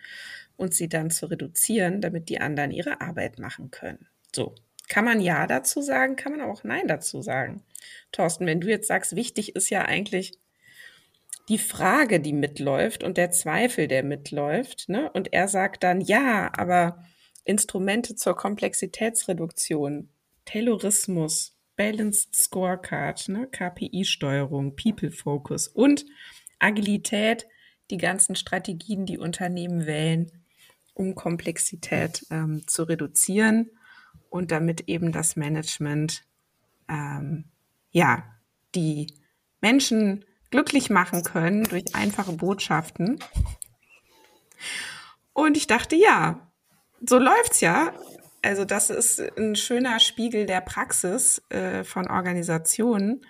[0.56, 4.08] und sie dann zu reduzieren, damit die anderen ihre Arbeit machen können.
[4.34, 4.56] So.
[4.88, 7.66] Kann man Ja dazu sagen, kann man auch Nein dazu sagen.
[8.14, 10.40] Thorsten, wenn du jetzt sagst, wichtig ist ja eigentlich,
[11.50, 14.90] die Frage, die mitläuft und der Zweifel, der mitläuft.
[14.90, 15.10] Ne?
[15.12, 17.04] Und er sagt dann, ja, aber
[17.46, 20.10] Instrumente zur Komplexitätsreduktion,
[20.46, 23.48] Taylorismus, Balanced Scorecard, ne?
[23.48, 26.06] KPI-Steuerung, People Focus und
[26.60, 27.48] Agilität,
[27.92, 30.32] die ganzen Strategien, die Unternehmen wählen,
[30.94, 33.70] um Komplexität ähm, zu reduzieren
[34.30, 36.24] und damit eben das Management,
[36.90, 37.46] ähm,
[37.92, 38.24] ja,
[38.74, 39.14] die
[39.62, 43.20] Menschen glücklich machen können durch einfache Botschaften.
[45.34, 46.40] Und ich dachte, ja,
[47.06, 47.94] so läuft's ja.
[48.42, 53.26] Also das ist ein schöner Spiegel der Praxis äh, von Organisationen.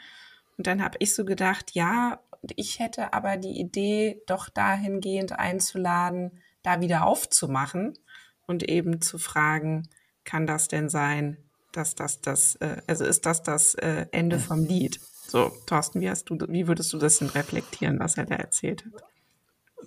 [0.58, 2.20] Und dann habe ich so gedacht, ja,
[2.56, 7.98] ich hätte aber die Idee, doch dahingehend einzuladen, da wieder aufzumachen
[8.46, 9.90] und eben zu fragen,
[10.24, 11.38] kann das denn sein,
[11.72, 15.00] dass das das, äh, also ist das das äh, Ende vom Lied?
[15.28, 18.86] So, Thorsten, wie hast du, wie würdest du das denn reflektieren, was er da erzählt
[18.86, 19.04] hat?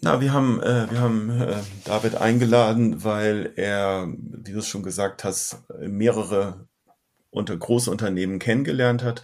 [0.03, 4.83] Na, wir haben, äh, wir haben äh, David eingeladen, weil er, wie du es schon
[4.83, 6.69] gesagt hast, mehrere
[7.31, 9.23] unter große Unternehmen kennengelernt hat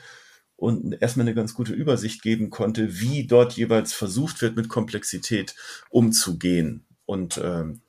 [0.56, 5.54] und erstmal eine ganz gute Übersicht geben konnte, wie dort jeweils versucht wird, mit Komplexität
[5.90, 6.86] umzugehen.
[7.04, 7.82] Und ähm,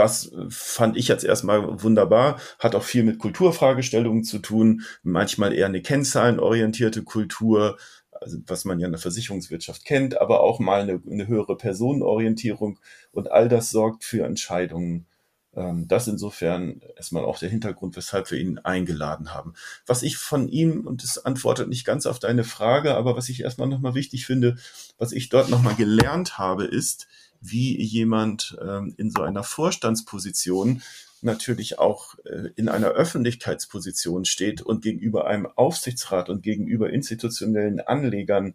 [0.00, 5.66] das fand ich jetzt erstmal wunderbar, hat auch viel mit Kulturfragestellungen zu tun, manchmal eher
[5.66, 7.76] eine kennzahlenorientierte Kultur,
[8.10, 12.78] also was man ja in der Versicherungswirtschaft kennt, aber auch mal eine, eine höhere Personenorientierung
[13.12, 15.06] und all das sorgt für Entscheidungen.
[15.54, 19.52] Ähm, das insofern erstmal auch der Hintergrund, weshalb wir ihn eingeladen haben.
[19.84, 23.42] Was ich von ihm, und das antwortet nicht ganz auf deine Frage, aber was ich
[23.42, 24.56] erstmal nochmal wichtig finde,
[24.96, 27.06] was ich dort nochmal gelernt habe, ist,
[27.40, 30.82] wie jemand ähm, in so einer Vorstandsposition
[31.22, 38.54] natürlich auch äh, in einer Öffentlichkeitsposition steht und gegenüber einem Aufsichtsrat und gegenüber institutionellen Anlegern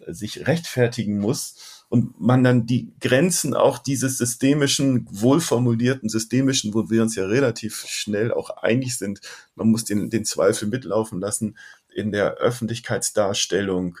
[0.00, 6.90] äh, sich rechtfertigen muss und man dann die Grenzen auch dieses systemischen, wohlformulierten systemischen, wo
[6.90, 9.20] wir uns ja relativ schnell auch einig sind,
[9.54, 11.56] man muss den, den Zweifel mitlaufen lassen,
[11.94, 13.98] in der Öffentlichkeitsdarstellung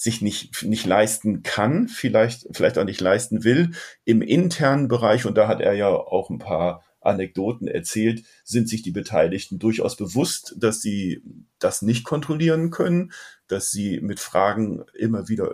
[0.00, 3.72] sich nicht, nicht leisten kann, vielleicht, vielleicht auch nicht leisten will.
[4.06, 8.80] Im internen Bereich, und da hat er ja auch ein paar Anekdoten erzählt, sind sich
[8.80, 11.22] die Beteiligten durchaus bewusst, dass sie
[11.58, 13.12] das nicht kontrollieren können,
[13.46, 15.52] dass sie mit Fragen immer wieder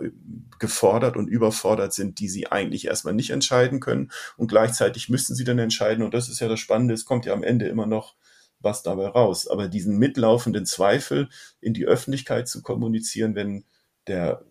[0.59, 4.11] gefordert und überfordert sind, die sie eigentlich erstmal nicht entscheiden können.
[4.37, 6.05] Und gleichzeitig müssten sie dann entscheiden.
[6.05, 6.93] Und das ist ja das Spannende.
[6.93, 8.15] Es kommt ja am Ende immer noch
[8.61, 9.45] was dabei raus.
[9.45, 11.27] Aber diesen mitlaufenden Zweifel
[11.59, 13.65] in die Öffentlichkeit zu kommunizieren, wenn
[14.07, 14.41] der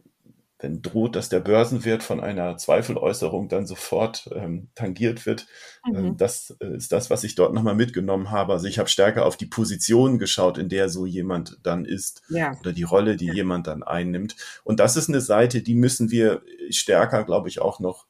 [0.58, 5.46] wenn droht, dass der Börsenwert von einer Zweifeläußerung dann sofort ähm, tangiert wird.
[5.86, 6.16] Ähm, mhm.
[6.16, 8.54] Das äh, ist das, was ich dort nochmal mitgenommen habe.
[8.54, 12.56] Also ich habe stärker auf die Position geschaut, in der so jemand dann ist ja.
[12.58, 13.34] oder die Rolle, die ja.
[13.34, 14.36] jemand dann einnimmt.
[14.64, 18.06] Und das ist eine Seite, die müssen wir stärker, glaube ich, auch noch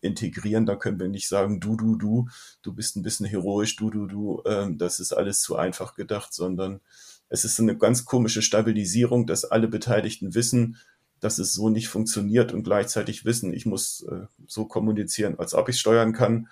[0.00, 0.66] integrieren.
[0.66, 2.28] Da können wir nicht sagen, du, du, du,
[2.62, 4.42] du bist ein bisschen heroisch, du, du, du.
[4.46, 6.80] Ähm, das ist alles zu einfach gedacht, sondern
[7.28, 10.78] es ist eine ganz komische Stabilisierung, dass alle Beteiligten wissen,
[11.20, 15.68] dass es so nicht funktioniert und gleichzeitig wissen, ich muss äh, so kommunizieren, als ob
[15.68, 16.48] ich steuern kann,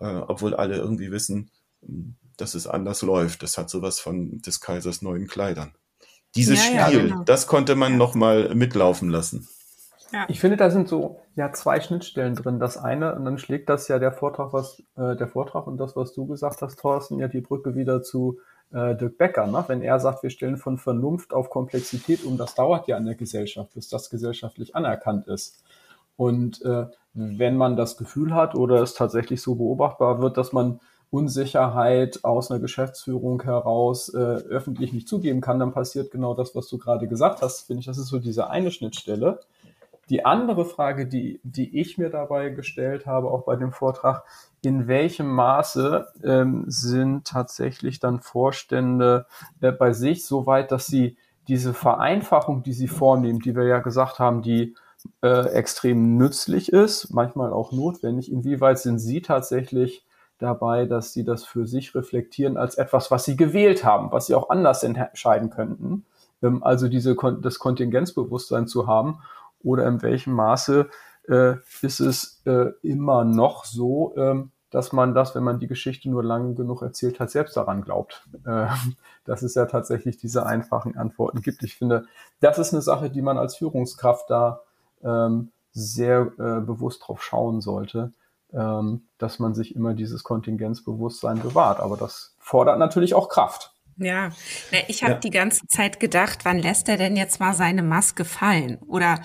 [0.00, 1.50] äh, obwohl alle irgendwie wissen,
[2.36, 3.42] dass es anders läuft.
[3.42, 5.74] Das hat sowas von des Kaisers neuen Kleidern.
[6.34, 7.24] Dieses ja, Spiel, ja, genau.
[7.24, 7.98] das konnte man ja.
[7.98, 9.48] noch mal mitlaufen lassen.
[10.12, 10.26] Ja.
[10.28, 12.58] Ich finde, da sind so ja zwei Schnittstellen drin.
[12.58, 15.96] Das eine, und dann schlägt das ja der Vortrag, was äh, der Vortrag und das,
[15.96, 18.38] was du gesagt hast, Thorsten, ja die Brücke wieder zu
[18.72, 19.64] äh, Dirk Becker, ne?
[19.66, 23.14] wenn er sagt, wir stellen von Vernunft auf Komplexität um, das dauert ja in der
[23.14, 25.62] Gesellschaft, bis das gesellschaftlich anerkannt ist.
[26.16, 30.80] Und äh, wenn man das Gefühl hat oder es tatsächlich so beobachtbar wird, dass man
[31.10, 36.68] Unsicherheit aus einer Geschäftsführung heraus äh, öffentlich nicht zugeben kann, dann passiert genau das, was
[36.68, 37.66] du gerade gesagt hast.
[37.66, 39.40] Finde ich, das ist so diese eine Schnittstelle.
[40.10, 44.24] Die andere Frage, die, die ich mir dabei gestellt habe, auch bei dem Vortrag,
[44.60, 49.26] in welchem Maße ähm, sind tatsächlich dann Vorstände
[49.60, 51.16] äh, bei sich so weit, dass sie
[51.48, 54.74] diese Vereinfachung, die sie vornehmen, die wir ja gesagt haben, die
[55.22, 60.04] äh, extrem nützlich ist, manchmal auch notwendig, inwieweit sind sie tatsächlich
[60.38, 64.34] dabei, dass sie das für sich reflektieren als etwas, was sie gewählt haben, was sie
[64.34, 66.04] auch anders entscheiden könnten.
[66.42, 69.20] Ähm, also diese, das Kontingenzbewusstsein zu haben
[69.64, 70.88] oder in welchem Maße
[71.28, 76.08] äh, ist es äh, immer noch so, ähm, dass man das, wenn man die Geschichte
[76.10, 78.26] nur lange genug erzählt hat, selbst daran glaubt.
[78.44, 78.66] Äh,
[79.24, 81.62] dass es ja tatsächlich diese einfachen Antworten gibt.
[81.62, 82.06] Ich finde,
[82.40, 84.62] das ist eine Sache, die man als Führungskraft da
[85.04, 88.12] ähm, sehr äh, bewusst drauf schauen sollte,
[88.52, 91.80] ähm, dass man sich immer dieses Kontingenzbewusstsein bewahrt.
[91.80, 93.71] Aber das fordert natürlich auch Kraft.
[93.96, 94.30] Ja,
[94.88, 95.18] ich habe ja.
[95.18, 98.78] die ganze Zeit gedacht, wann lässt er denn jetzt mal seine Maske fallen?
[98.78, 99.22] Oder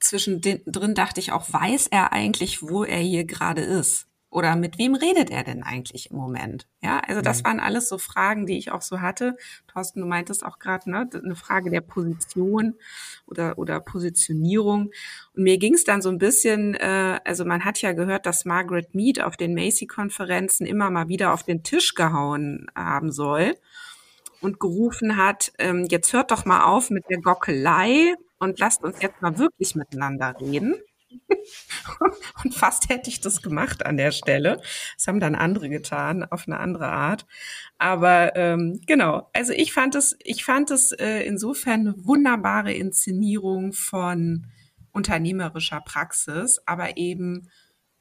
[0.00, 4.06] zwischendrin dachte ich auch, weiß er eigentlich, wo er hier gerade ist?
[4.34, 6.66] Oder mit wem redet er denn eigentlich im Moment?
[6.82, 7.44] Ja, also das mhm.
[7.46, 9.36] waren alles so Fragen, die ich auch so hatte.
[9.68, 12.74] Thorsten, du meintest auch gerade, ne, eine Frage der Position
[13.26, 14.90] oder, oder Positionierung.
[15.34, 18.44] Und mir ging es dann so ein bisschen, äh, also man hat ja gehört, dass
[18.44, 23.54] Margaret Mead auf den Macy-Konferenzen immer mal wieder auf den Tisch gehauen haben soll
[24.44, 29.00] und gerufen hat, ähm, jetzt hört doch mal auf mit der Gockelei und lasst uns
[29.00, 30.76] jetzt mal wirklich miteinander reden.
[32.44, 34.60] und fast hätte ich das gemacht an der Stelle.
[34.96, 37.24] Das haben dann andere getan, auf eine andere Art.
[37.78, 43.72] Aber ähm, genau, also ich fand es, ich fand es äh, insofern eine wunderbare Inszenierung
[43.72, 44.46] von
[44.92, 47.48] unternehmerischer Praxis, aber eben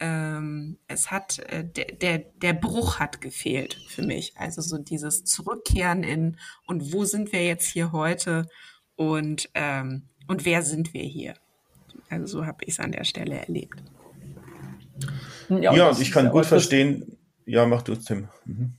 [0.03, 4.33] ähm, es hat äh, der, der der Bruch hat gefehlt für mich.
[4.35, 6.37] Also so dieses Zurückkehren in
[6.67, 8.45] und wo sind wir jetzt hier heute
[8.97, 11.35] und ähm, und wer sind wir hier?
[12.09, 13.81] Also so habe ich es an der Stelle erlebt.
[15.47, 17.17] Ja, ja ich kann gut verstehen.
[17.45, 18.27] Ja, mach du, Tim.
[18.45, 18.73] Mhm.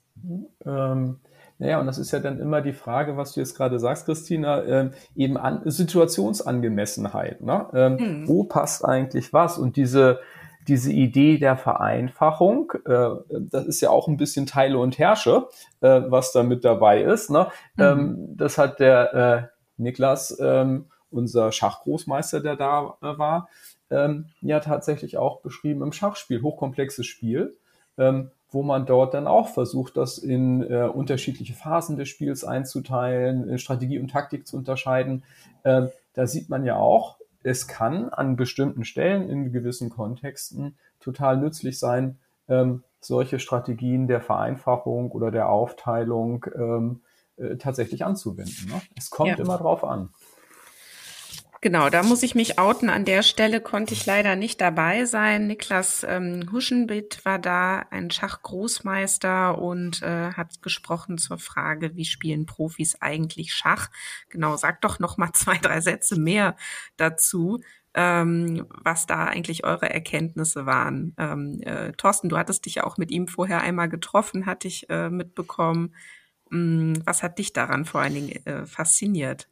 [0.66, 1.20] Ähm,
[1.58, 4.60] Naja, und das ist ja dann immer die Frage, was du jetzt gerade sagst, Christina,
[4.62, 7.40] äh, eben an Situationsangemessenheit.
[7.40, 7.66] Ne?
[7.72, 8.28] Ähm, hm.
[8.28, 9.56] Wo passt eigentlich was?
[9.56, 10.18] Und diese,
[10.66, 13.10] diese Idee der Vereinfachung, äh,
[13.50, 15.48] das ist ja auch ein bisschen Teile und Herrsche,
[15.80, 17.30] äh, was da mit dabei ist.
[17.30, 17.48] Ne?
[17.76, 17.82] Mhm.
[17.82, 19.42] Ähm, das hat der äh,
[19.76, 23.48] Niklas, ähm, unser Schachgroßmeister, der da äh, war,
[23.90, 27.56] ähm, ja tatsächlich auch beschrieben im Schachspiel, hochkomplexes Spiel,
[27.98, 33.58] ähm, wo man dort dann auch versucht, das in äh, unterschiedliche Phasen des Spiels einzuteilen,
[33.58, 35.24] Strategie und Taktik zu unterscheiden.
[35.64, 41.36] Ähm, da sieht man ja auch, es kann an bestimmten Stellen in gewissen Kontexten total
[41.36, 47.02] nützlich sein, ähm, solche Strategien der Vereinfachung oder der Aufteilung ähm,
[47.36, 48.70] äh, tatsächlich anzuwenden.
[48.70, 48.80] Ne?
[48.96, 49.36] Es kommt ja.
[49.36, 50.08] immer drauf an.
[51.64, 52.90] Genau, da muss ich mich outen.
[52.90, 55.46] An der Stelle konnte ich leider nicht dabei sein.
[55.46, 62.44] Niklas ähm, Huschenbitt war da, ein Schachgroßmeister und äh, hat gesprochen zur Frage, wie spielen
[62.44, 63.88] Profis eigentlich Schach?
[64.28, 66.54] Genau, sag doch noch mal zwei, drei Sätze mehr
[66.98, 67.62] dazu.
[67.94, 71.14] Ähm, was da eigentlich eure Erkenntnisse waren.
[71.16, 74.90] Ähm, äh, Thorsten, du hattest dich ja auch mit ihm vorher einmal getroffen, hatte ich
[74.90, 75.94] äh, mitbekommen.
[76.52, 79.48] Ähm, was hat dich daran vor allen Dingen äh, fasziniert?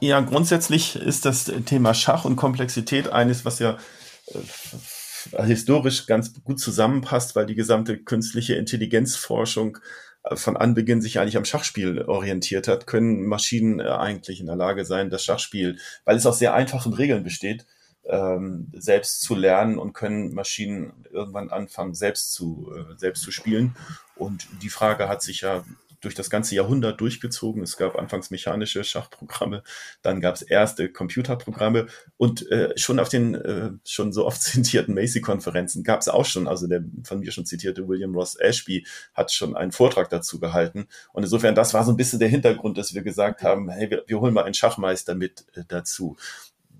[0.00, 3.78] Ja, grundsätzlich ist das Thema Schach und Komplexität eines, was ja
[4.26, 9.78] äh, historisch ganz gut zusammenpasst, weil die gesamte künstliche Intelligenzforschung
[10.24, 14.56] äh, von Anbeginn sich eigentlich am Schachspiel orientiert hat, können Maschinen äh, eigentlich in der
[14.56, 17.64] Lage sein, das Schachspiel, weil es aus sehr einfachen Regeln besteht,
[18.04, 23.74] ähm, selbst zu lernen und können Maschinen irgendwann anfangen, selbst zu, selbst zu spielen.
[24.14, 25.64] Und die Frage hat sich ja
[26.06, 27.64] durch das ganze Jahrhundert durchgezogen.
[27.64, 29.64] Es gab anfangs mechanische Schachprogramme,
[30.02, 34.94] dann gab es erste Computerprogramme und äh, schon auf den äh, schon so oft zitierten
[34.94, 39.32] Macy-Konferenzen gab es auch schon, also der von mir schon zitierte William Ross Ashby hat
[39.32, 40.86] schon einen Vortrag dazu gehalten.
[41.12, 44.04] Und insofern, das war so ein bisschen der Hintergrund, dass wir gesagt haben, hey, wir,
[44.06, 46.16] wir holen mal einen Schachmeister mit äh, dazu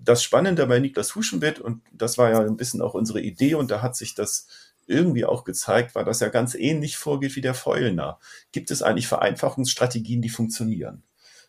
[0.05, 3.73] das Spannende bei Niklas Huschenbett, und das war ja ein bisschen auch unsere Idee, und
[3.73, 4.47] da hat sich das
[4.87, 8.19] irgendwie auch gezeigt, war, dass er ganz ähnlich vorgeht wie der Feulner.
[8.53, 11.03] Gibt es eigentlich Vereinfachungsstrategien, die funktionieren?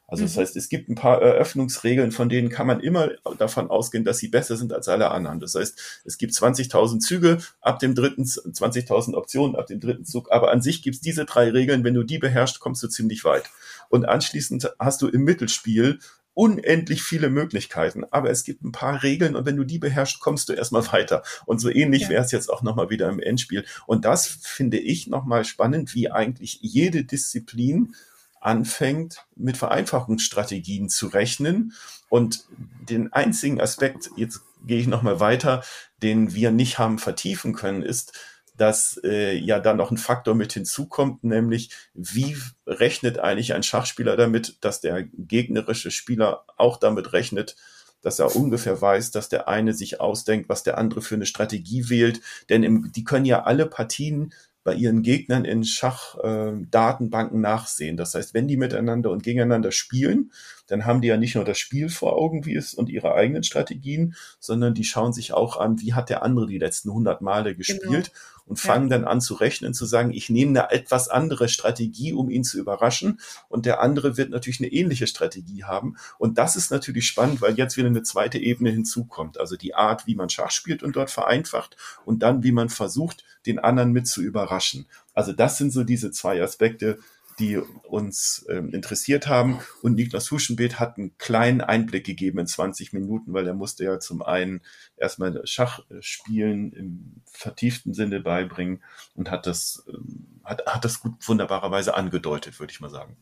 [0.07, 0.41] Also das mhm.
[0.41, 4.29] heißt, es gibt ein paar Eröffnungsregeln, von denen kann man immer davon ausgehen, dass sie
[4.29, 5.41] besser sind als alle anderen.
[5.41, 10.31] Das heißt, es gibt 20.000 Züge ab dem dritten, 20.000 Optionen ab dem dritten Zug,
[10.31, 11.83] aber an sich gibt es diese drei Regeln.
[11.83, 13.49] Wenn du die beherrschst, kommst du ziemlich weit.
[13.89, 15.99] Und anschließend hast du im Mittelspiel
[16.37, 20.47] unendlich viele Möglichkeiten, aber es gibt ein paar Regeln und wenn du die beherrschst, kommst
[20.47, 21.23] du erstmal weiter.
[21.47, 22.09] Und so ähnlich ja.
[22.09, 23.65] wäre es jetzt auch nochmal wieder im Endspiel.
[23.87, 27.95] Und das finde ich nochmal spannend, wie eigentlich jede Disziplin
[28.39, 31.73] anfängt, mit Vereinfachungsstrategien zu rechnen.
[32.07, 32.45] Und
[32.87, 35.63] den einzigen Aspekt, jetzt gehe ich nochmal weiter,
[36.03, 38.13] den wir nicht haben vertiefen können, ist,
[38.57, 44.17] dass äh, ja da noch ein Faktor mit hinzukommt, nämlich wie rechnet eigentlich ein Schachspieler
[44.17, 47.55] damit, dass der gegnerische Spieler auch damit rechnet,
[48.01, 51.89] dass er ungefähr weiß, dass der eine sich ausdenkt, was der andere für eine Strategie
[51.89, 52.21] wählt.
[52.49, 57.95] Denn im, die können ja alle Partien bei ihren Gegnern in Schachdatenbanken äh, nachsehen.
[57.95, 60.33] Das heißt, wenn die miteinander und gegeneinander spielen,
[60.67, 63.43] dann haben die ja nicht nur das Spiel vor Augen, wie es und ihre eigenen
[63.43, 67.55] Strategien, sondern die schauen sich auch an, wie hat der andere die letzten 100 Male
[67.55, 68.11] gespielt.
[68.11, 68.97] Genau und fangen ja.
[68.97, 72.57] dann an zu rechnen, zu sagen, ich nehme eine etwas andere Strategie, um ihn zu
[72.57, 73.19] überraschen.
[73.49, 75.97] Und der andere wird natürlich eine ähnliche Strategie haben.
[76.17, 79.39] Und das ist natürlich spannend, weil jetzt wieder eine zweite Ebene hinzukommt.
[79.39, 83.23] Also die Art, wie man Schach spielt und dort vereinfacht und dann, wie man versucht,
[83.45, 84.87] den anderen mit zu überraschen.
[85.13, 86.99] Also das sind so diese zwei Aspekte,
[87.39, 89.59] die uns ähm, interessiert haben.
[89.81, 93.99] Und Niklas Huschenbeet hat einen kleinen Einblick gegeben in 20 Minuten, weil er musste ja
[93.99, 94.61] zum einen
[94.95, 101.95] erstmal Schachspielen im vertieften Sinne beibringen und hat das, ähm, hat, hat das gut wunderbarerweise
[101.95, 103.17] angedeutet, würde ich mal sagen.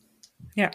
[0.56, 0.72] Ja.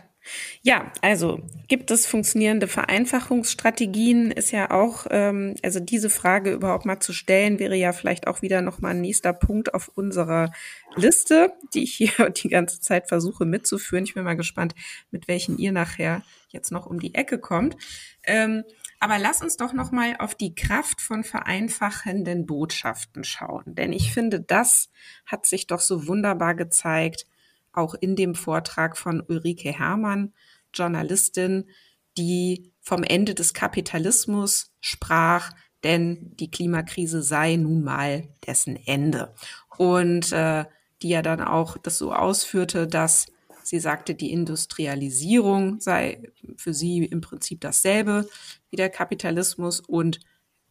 [0.63, 4.31] Ja, also gibt es funktionierende Vereinfachungsstrategien?
[4.31, 8.43] Ist ja auch, ähm, also diese Frage überhaupt mal zu stellen, wäre ja vielleicht auch
[8.43, 10.53] wieder nochmal ein nächster Punkt auf unserer
[10.95, 14.05] Liste, die ich hier die ganze Zeit versuche mitzuführen.
[14.05, 14.75] Ich bin mal gespannt,
[15.11, 17.77] mit welchen ihr nachher jetzt noch um die Ecke kommt.
[18.25, 18.65] Ähm,
[18.99, 23.75] aber lass uns doch nochmal auf die Kraft von vereinfachenden Botschaften schauen.
[23.75, 24.91] Denn ich finde, das
[25.25, 27.25] hat sich doch so wunderbar gezeigt
[27.73, 30.33] auch in dem Vortrag von Ulrike Herrmann,
[30.75, 31.69] Journalistin,
[32.17, 35.53] die vom Ende des Kapitalismus sprach,
[35.85, 39.35] denn die Klimakrise sei nun mal dessen Ende.
[39.77, 40.65] Und äh,
[41.03, 43.27] die ja dann auch das so ausführte, dass
[43.63, 46.23] sie sagte, die Industrialisierung sei
[46.57, 48.29] für sie im Prinzip dasselbe
[48.71, 50.21] wie der Kapitalismus und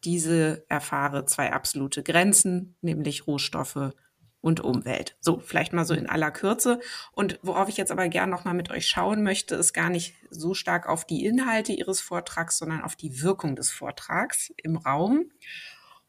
[0.04, 3.92] diese erfahre zwei absolute Grenzen, nämlich Rohstoffe
[4.40, 5.16] und Umwelt.
[5.20, 6.80] So, vielleicht mal so in aller Kürze.
[7.12, 10.54] Und worauf ich jetzt aber gern nochmal mit euch schauen möchte, ist gar nicht so
[10.54, 15.30] stark auf die Inhalte Ihres Vortrags, sondern auf die Wirkung des Vortrags im Raum.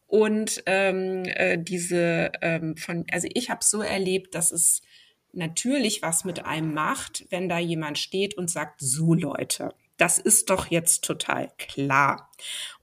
[0.07, 4.81] Und ähm, äh, diese ähm, von, also ich habe so erlebt, dass es
[5.33, 10.49] natürlich was mit einem macht, wenn da jemand steht und sagt, so Leute, das ist
[10.49, 12.29] doch jetzt total klar.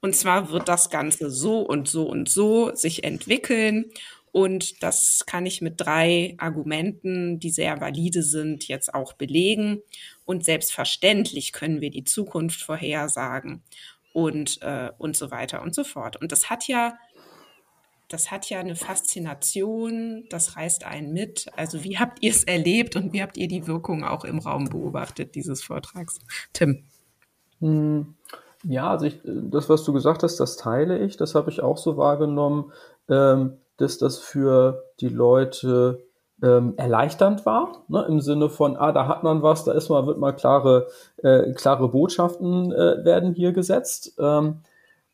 [0.00, 3.86] Und zwar wird das Ganze so und so und so sich entwickeln.
[4.38, 9.82] Und das kann ich mit drei Argumenten, die sehr valide sind, jetzt auch belegen.
[10.26, 13.64] Und selbstverständlich können wir die Zukunft vorhersagen
[14.12, 16.14] und, äh, und so weiter und so fort.
[16.22, 16.96] Und das hat ja
[18.10, 21.46] das hat ja eine Faszination, das reißt einen mit.
[21.56, 24.66] Also wie habt ihr es erlebt und wie habt ihr die Wirkung auch im Raum
[24.66, 26.20] beobachtet dieses Vortrags?
[26.52, 26.84] Tim.
[27.58, 28.14] Hm,
[28.62, 31.16] ja, also ich, das, was du gesagt hast, das teile ich.
[31.16, 32.72] Das habe ich auch so wahrgenommen,
[33.10, 36.04] ähm, dass das für die Leute
[36.42, 40.06] ähm, erleichternd war, ne, im Sinne von, ah, da hat man was, da ist mal,
[40.06, 40.86] wird mal klare,
[41.18, 44.14] äh, klare Botschaften äh, werden hier gesetzt.
[44.18, 44.60] Ähm,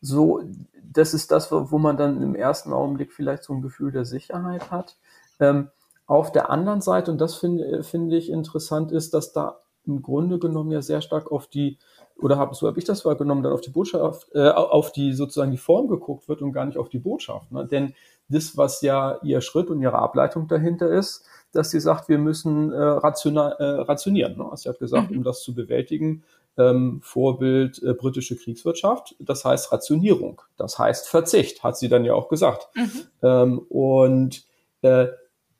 [0.00, 0.42] so,
[0.82, 4.70] das ist das, wo man dann im ersten Augenblick vielleicht so ein Gefühl der Sicherheit
[4.70, 4.96] hat.
[5.40, 5.70] Ähm,
[6.06, 10.38] auf der anderen Seite, und das finde finde ich interessant, ist, dass da im Grunde
[10.38, 11.78] genommen ja sehr stark auf die,
[12.20, 15.50] oder hab, so habe ich das wahrgenommen, dann auf die Botschaft, äh, auf die sozusagen
[15.50, 17.50] die Form geguckt wird und gar nicht auf die Botschaft.
[17.52, 17.66] Ne?
[17.66, 17.94] Denn
[18.28, 22.72] das, was ja ihr Schritt und ihre Ableitung dahinter ist, dass sie sagt, wir müssen
[22.72, 24.36] äh, rationa, äh, rationieren.
[24.36, 24.50] Ne?
[24.54, 25.18] Sie hat gesagt, mhm.
[25.18, 26.24] um das zu bewältigen,
[26.56, 29.14] ähm, Vorbild äh, britische Kriegswirtschaft.
[29.18, 30.42] Das heißt Rationierung.
[30.56, 32.68] Das heißt Verzicht, hat sie dann ja auch gesagt.
[32.74, 32.90] Mhm.
[33.22, 34.44] Ähm, und
[34.82, 35.08] äh,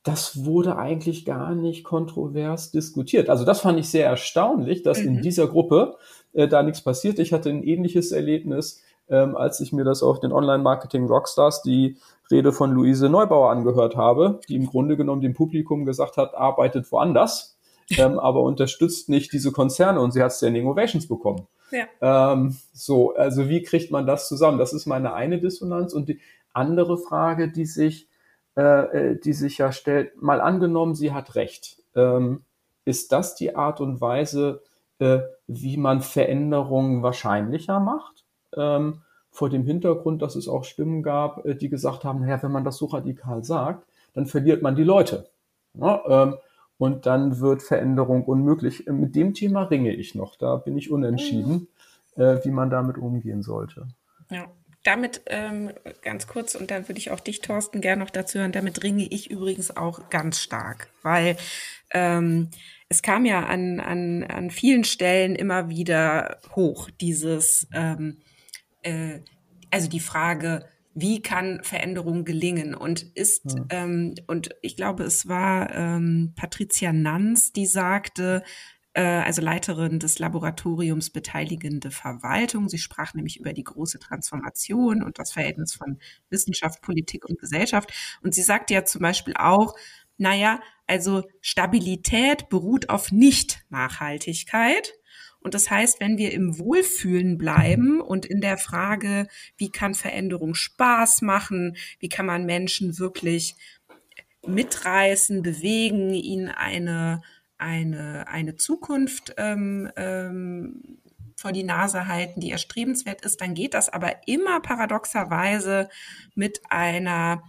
[0.04, 3.30] das wurde eigentlich gar nicht kontrovers diskutiert.
[3.30, 5.08] Also das fand ich sehr erstaunlich, dass mhm.
[5.08, 5.96] in dieser Gruppe
[6.34, 7.18] äh, da nichts passiert.
[7.18, 11.96] Ich hatte ein ähnliches Erlebnis, ähm, als ich mir das auf den Online-Marketing Rockstars die
[12.30, 16.90] Rede von Luise Neubauer angehört habe, die im Grunde genommen dem Publikum gesagt hat, arbeitet
[16.90, 17.54] woanders
[17.98, 21.46] ähm, aber unterstützt nicht diese Konzerne und sie hat Standing Ovations bekommen.
[21.70, 22.32] Ja.
[22.32, 24.58] Ähm, so, also wie kriegt man das zusammen?
[24.58, 26.20] Das ist meine eine Dissonanz und die
[26.52, 28.08] andere Frage, die sich,
[28.56, 28.62] äh,
[29.12, 31.82] äh, die sich ja stellt, mal angenommen, sie hat recht.
[31.94, 32.44] Ähm,
[32.84, 34.62] ist das die Art und Weise,
[34.98, 38.13] äh, wie man Veränderungen wahrscheinlicher macht?
[38.56, 42.52] Ähm, vor dem Hintergrund, dass es auch Stimmen gab, äh, die gesagt haben, naja, wenn
[42.52, 45.28] man das so radikal sagt, dann verliert man die Leute.
[45.74, 46.36] Ja, ähm,
[46.78, 48.86] und dann wird Veränderung unmöglich.
[48.86, 50.36] Mit dem Thema ringe ich noch.
[50.36, 51.68] Da bin ich unentschieden,
[52.16, 52.22] mhm.
[52.22, 53.88] äh, wie man damit umgehen sollte.
[54.30, 54.46] Ja,
[54.84, 55.70] damit ähm,
[56.02, 59.04] ganz kurz, und dann würde ich auch dich, Thorsten, gerne noch dazu hören, damit ringe
[59.04, 61.36] ich übrigens auch ganz stark, weil
[61.90, 62.50] ähm,
[62.88, 68.18] es kam ja an, an, an vielen Stellen immer wieder hoch, dieses, ähm,
[68.84, 69.20] äh,
[69.70, 72.74] also die Frage, wie kann Veränderung gelingen?
[72.74, 73.64] Und ist, ja.
[73.70, 78.44] ähm, und ich glaube, es war ähm, Patricia Nanz, die sagte,
[78.94, 82.68] äh, also Leiterin des Laboratoriums Beteiligende Verwaltung.
[82.68, 85.98] Sie sprach nämlich über die große Transformation und das Verhältnis von
[86.30, 87.92] Wissenschaft, Politik und Gesellschaft.
[88.22, 89.74] Und sie sagte ja zum Beispiel auch,
[90.16, 94.92] naja, also Stabilität beruht auf Nicht-Nachhaltigkeit.
[95.44, 99.28] Und das heißt, wenn wir im Wohlfühlen bleiben und in der Frage,
[99.58, 103.54] wie kann Veränderung Spaß machen, wie kann man Menschen wirklich
[104.46, 107.20] mitreißen, bewegen, ihnen eine,
[107.58, 110.98] eine, eine Zukunft ähm, ähm,
[111.36, 115.90] vor die Nase halten, die erstrebenswert ist, dann geht das aber immer paradoxerweise
[116.34, 117.42] mit einer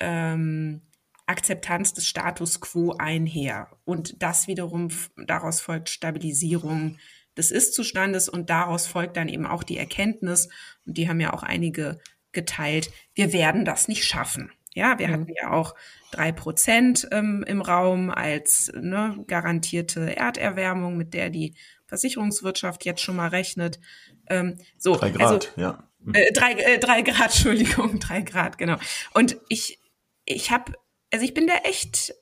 [0.00, 0.82] ähm,
[1.26, 3.68] Akzeptanz des Status quo einher.
[3.84, 6.98] Und das wiederum, daraus folgt Stabilisierung
[7.38, 10.48] des Ist-Zustandes und daraus folgt dann eben auch die Erkenntnis,
[10.86, 11.98] und die haben ja auch einige
[12.32, 14.52] geteilt, wir werden das nicht schaffen.
[14.74, 15.12] Ja, wir mhm.
[15.12, 15.74] hatten ja auch
[16.10, 21.54] drei Prozent ähm, im Raum als ne, garantierte Erderwärmung, mit der die
[21.86, 23.80] Versicherungswirtschaft jetzt schon mal rechnet.
[24.28, 25.88] Ähm, so, drei Grad, also, ja.
[26.00, 26.14] Mhm.
[26.14, 28.76] Äh, drei, äh, drei Grad, Entschuldigung, drei Grad, genau.
[29.14, 29.80] Und ich,
[30.26, 30.74] ich habe,
[31.12, 32.14] also ich bin da echt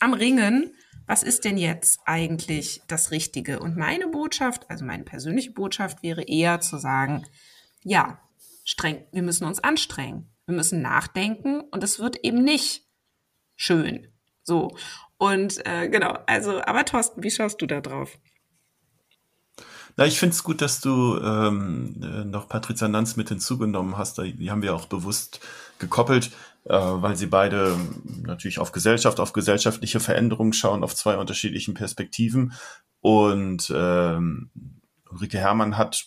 [0.00, 0.74] am Ringen,
[1.08, 3.60] was ist denn jetzt eigentlich das Richtige?
[3.60, 7.26] Und meine Botschaft, also meine persönliche Botschaft wäre eher zu sagen,
[7.82, 8.20] ja,
[8.64, 10.28] streng, wir müssen uns anstrengen.
[10.44, 12.82] Wir müssen nachdenken und es wird eben nicht
[13.56, 14.08] schön.
[14.42, 14.76] So.
[15.16, 18.18] Und äh, genau, also, aber Thorsten, wie schaust du da drauf?
[19.96, 24.18] Na, ich finde es gut, dass du ähm, äh, noch Patricia Nanz mit hinzugenommen hast.
[24.18, 25.40] Die haben wir auch bewusst
[25.78, 26.30] gekoppelt
[26.68, 27.76] äh, weil sie beide
[28.22, 32.52] natürlich auf Gesellschaft, auf gesellschaftliche Veränderungen schauen, auf zwei unterschiedlichen Perspektiven.
[33.00, 34.50] Und ähm,
[35.10, 36.06] Ulrike Herrmann hat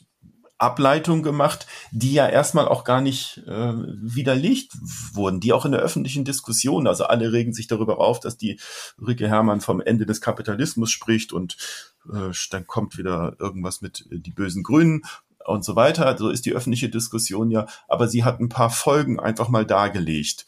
[0.60, 4.74] Ableitungen gemacht, die ja erstmal auch gar nicht äh, widerlegt
[5.14, 8.60] wurden, die auch in der öffentlichen Diskussion, also alle regen sich darüber auf, dass die
[9.00, 11.58] Ulrike Hermann vom Ende des Kapitalismus spricht und
[12.14, 15.02] äh, dann kommt wieder irgendwas mit äh, die bösen Grünen
[15.46, 16.18] und so weiter.
[16.18, 20.46] So ist die öffentliche Diskussion ja, aber sie hat ein paar Folgen einfach mal dargelegt.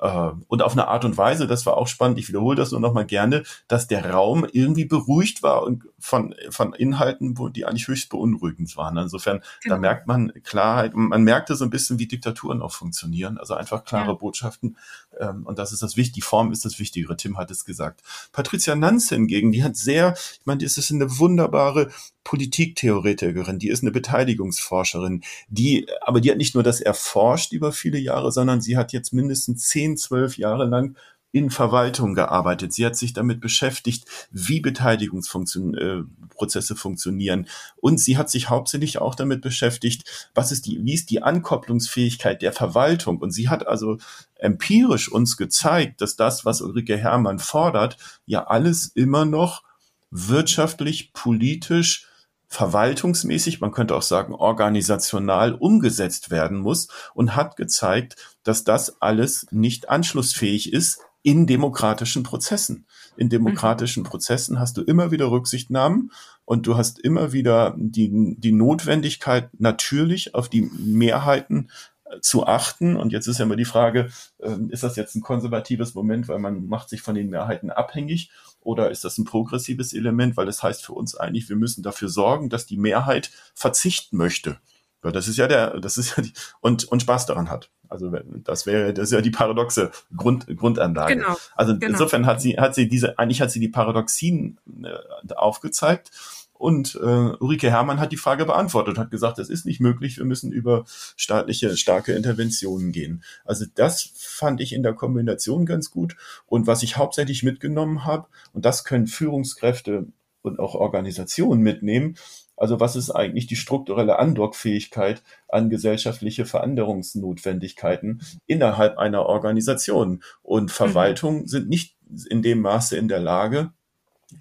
[0.00, 2.80] Äh, und auf eine Art und Weise, das war auch spannend, ich wiederhole das nur
[2.80, 7.66] noch mal gerne, dass der Raum irgendwie beruhigt war und von, von Inhalten, wo die
[7.66, 8.96] eigentlich höchst beunruhigend waren.
[8.96, 9.74] Insofern, genau.
[9.74, 13.84] da merkt man Klarheit, man merkte so ein bisschen, wie Diktaturen auch funktionieren, also einfach
[13.84, 14.12] klare ja.
[14.12, 14.76] Botschaften.
[15.18, 18.02] Ähm, und das ist das Wichtige, die Form ist das Wichtigere, Tim hat es gesagt.
[18.32, 21.90] Patricia Nanz hingegen, die hat sehr, ich meine, das ist eine wunderbare
[22.24, 27.98] Politiktheoretikerin, die ist eine Beteiligungsforscherin, die, aber die hat nicht nur das erforscht über viele
[27.98, 30.96] Jahre, sondern sie hat jetzt mindestens zehn, zwölf Jahre lang
[31.30, 32.72] in Verwaltung gearbeitet.
[32.72, 37.48] Sie hat sich damit beschäftigt, wie Beteiligungsprozesse äh, funktionieren.
[37.76, 42.40] Und sie hat sich hauptsächlich auch damit beschäftigt, was ist die, wie ist die Ankopplungsfähigkeit
[42.40, 43.18] der Verwaltung?
[43.18, 43.98] Und sie hat also
[44.36, 49.62] empirisch uns gezeigt, dass das, was Ulrike Herrmann fordert, ja alles immer noch
[50.10, 52.06] wirtschaftlich, politisch,
[52.50, 59.46] verwaltungsmäßig, man könnte auch sagen organisational umgesetzt werden muss und hat gezeigt, dass das alles
[59.50, 62.86] nicht anschlussfähig ist in demokratischen Prozessen.
[63.16, 64.08] In demokratischen mhm.
[64.08, 66.12] Prozessen hast du immer wieder Rücksichtnahmen
[66.44, 71.70] und du hast immer wieder die, die Notwendigkeit, natürlich auf die Mehrheiten
[72.04, 72.96] äh, zu achten.
[72.96, 74.10] Und jetzt ist ja immer die Frage,
[74.40, 78.30] ähm, ist das jetzt ein konservatives Moment, weil man macht sich von den Mehrheiten abhängig
[78.60, 82.08] oder ist das ein progressives Element, weil das heißt für uns eigentlich, wir müssen dafür
[82.08, 84.58] sorgen, dass die Mehrheit verzichten möchte.
[85.02, 87.70] Weil das ist ja der, das ist ja die, und, und Spaß daran hat.
[87.88, 91.16] Also das wäre, das ist ja die paradoxe Grund, Grundanlage.
[91.16, 91.92] Genau, also genau.
[91.92, 96.10] insofern hat sie, hat sie diese, eigentlich hat sie die Paradoxien äh, aufgezeigt
[96.58, 97.06] und äh,
[97.38, 100.84] Ulrike Herrmann hat die Frage beantwortet, hat gesagt, das ist nicht möglich, wir müssen über
[101.16, 103.22] staatliche starke Interventionen gehen.
[103.44, 106.16] Also das fand ich in der Kombination ganz gut.
[106.46, 110.08] Und was ich hauptsächlich mitgenommen habe, und das können Führungskräfte
[110.42, 112.16] und auch Organisationen mitnehmen,
[112.58, 120.22] also was ist eigentlich die strukturelle Andockfähigkeit an gesellschaftliche Veränderungsnotwendigkeiten innerhalb einer Organisation?
[120.42, 120.68] Und mhm.
[120.68, 121.46] Verwaltungen mhm.
[121.46, 121.96] sind nicht
[122.28, 123.72] in dem Maße in der Lage,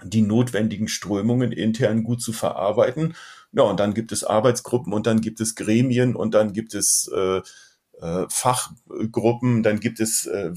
[0.03, 3.15] die notwendigen Strömungen intern gut zu verarbeiten.
[3.53, 7.09] Ja, und dann gibt es Arbeitsgruppen und dann gibt es Gremien und dann gibt es
[7.15, 7.41] äh,
[8.29, 10.51] Fachgruppen, dann gibt es äh,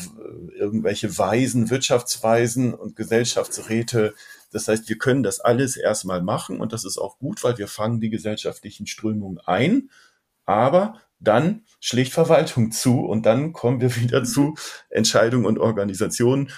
[0.59, 4.15] irgendwelche Weisen, Wirtschaftsweisen und Gesellschaftsräte.
[4.53, 7.69] Das heißt, wir können das alles erstmal machen und das ist auch gut, weil wir
[7.69, 9.91] fangen die gesellschaftlichen Strömungen ein,
[10.45, 14.55] aber dann schlägt Verwaltung zu und dann kommen wir wieder zu
[14.89, 16.51] Entscheidungen und Organisationen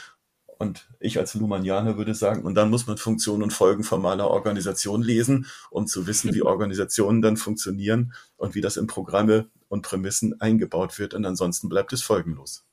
[0.62, 5.02] und ich als Lumanianer würde sagen, und dann muss man Funktionen und Folgen formaler Organisation
[5.02, 10.40] lesen, um zu wissen, wie Organisationen dann funktionieren und wie das in Programme und Prämissen
[10.40, 11.14] eingebaut wird.
[11.14, 12.64] Und ansonsten bleibt es folgenlos.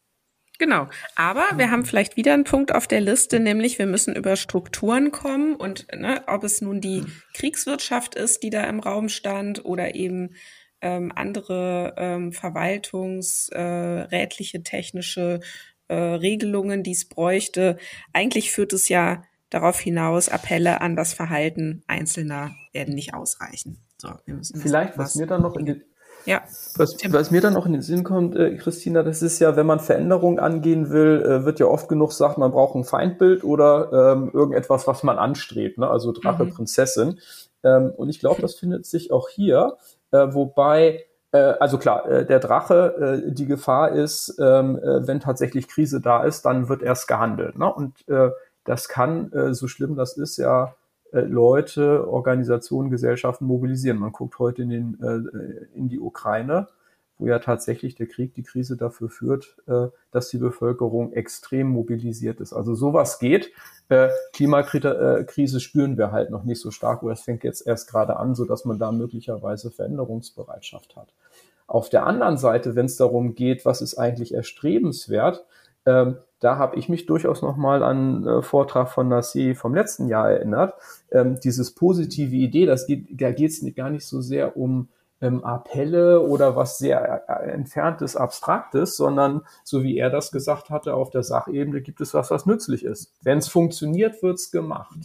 [0.59, 0.87] Genau.
[1.15, 5.11] Aber wir haben vielleicht wieder einen Punkt auf der Liste, nämlich wir müssen über Strukturen
[5.11, 9.95] kommen und ne, ob es nun die Kriegswirtschaft ist, die da im Raum stand oder
[9.95, 10.35] eben
[10.81, 15.39] ähm, andere ähm, verwaltungsrätliche, äh, technische
[15.89, 17.77] äh, Regelungen, die es bräuchte.
[18.13, 23.77] Eigentlich führt es ja darauf hinaus, Appelle an das Verhalten Einzelner werden nicht ausreichen.
[23.97, 24.09] So,
[24.55, 25.81] Vielleicht, was mir dann noch in die,
[26.25, 26.41] ja.
[26.77, 29.65] Was, was, mir dann noch in den Sinn kommt, äh, Christina, das ist ja, wenn
[29.65, 34.13] man Veränderungen angehen will, äh, wird ja oft genug gesagt, man braucht ein Feindbild oder
[34.13, 35.89] ähm, irgendetwas, was man anstrebt, ne?
[35.89, 36.51] also Drache, mhm.
[36.51, 37.19] Prinzessin.
[37.63, 39.77] Ähm, und ich glaube, das findet sich auch hier,
[40.11, 46.01] äh, wobei also klar, äh, der Drache, äh, die Gefahr ist, ähm, wenn tatsächlich Krise
[46.01, 47.57] da ist, dann wird erst gehandelt.
[47.57, 47.71] Ne?
[47.71, 48.05] Und
[48.65, 50.75] das kann, so schlimm das ist, ja
[51.11, 53.97] Leute, Organisationen, Gesellschaften mobilisieren.
[53.97, 56.67] Man guckt heute in, den, in die Ukraine
[57.20, 62.39] wo ja tatsächlich der Krieg, die Krise dafür führt, äh, dass die Bevölkerung extrem mobilisiert
[62.39, 62.53] ist.
[62.53, 63.51] Also sowas geht.
[63.89, 68.17] Äh, Klimakrise spüren wir halt noch nicht so stark, oder es fängt jetzt erst gerade
[68.17, 71.13] an, so dass man da möglicherweise Veränderungsbereitschaft hat.
[71.67, 75.45] Auf der anderen Seite, wenn es darum geht, was ist eigentlich erstrebenswert,
[75.86, 80.32] ähm, da habe ich mich durchaus nochmal an äh, Vortrag von Nassi vom letzten Jahr
[80.32, 80.74] erinnert.
[81.11, 84.88] Ähm, dieses positive Idee, das geht, da geht es gar nicht so sehr um
[85.22, 90.93] ähm, Appelle oder was sehr äh, entferntes, abstraktes, sondern so wie er das gesagt hatte,
[90.93, 93.13] auf der Sachebene gibt es was, was nützlich ist.
[93.22, 94.97] Wenn es funktioniert, wird's gemacht.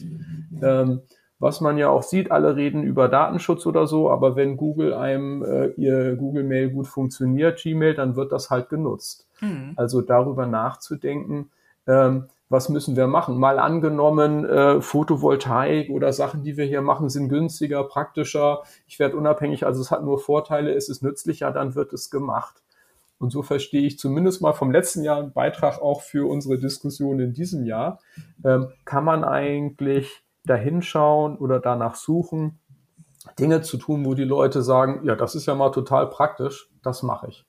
[0.63, 1.03] Ähm,
[1.41, 5.45] was man ja auch sieht, alle reden über Datenschutz oder so, aber wenn Google einem
[5.45, 9.27] äh, ihr Google Mail gut funktioniert, Gmail, dann wird das halt genutzt.
[9.41, 9.73] Mhm.
[9.77, 11.51] Also darüber nachzudenken,
[11.87, 13.39] ähm, was müssen wir machen?
[13.39, 18.63] Mal angenommen, äh, Photovoltaik oder Sachen, die wir hier machen, sind günstiger, praktischer.
[18.87, 22.63] Ich werde unabhängig, also es hat nur Vorteile, es ist nützlicher, dann wird es gemacht.
[23.19, 27.21] Und so verstehe ich zumindest mal vom letzten Jahr einen Beitrag auch für unsere Diskussion
[27.21, 28.01] in diesem Jahr.
[28.45, 32.59] Ähm, kann man eigentlich dahinschauen oder danach suchen,
[33.39, 37.03] Dinge zu tun, wo die Leute sagen, ja, das ist ja mal total praktisch, das
[37.03, 37.45] mache ich.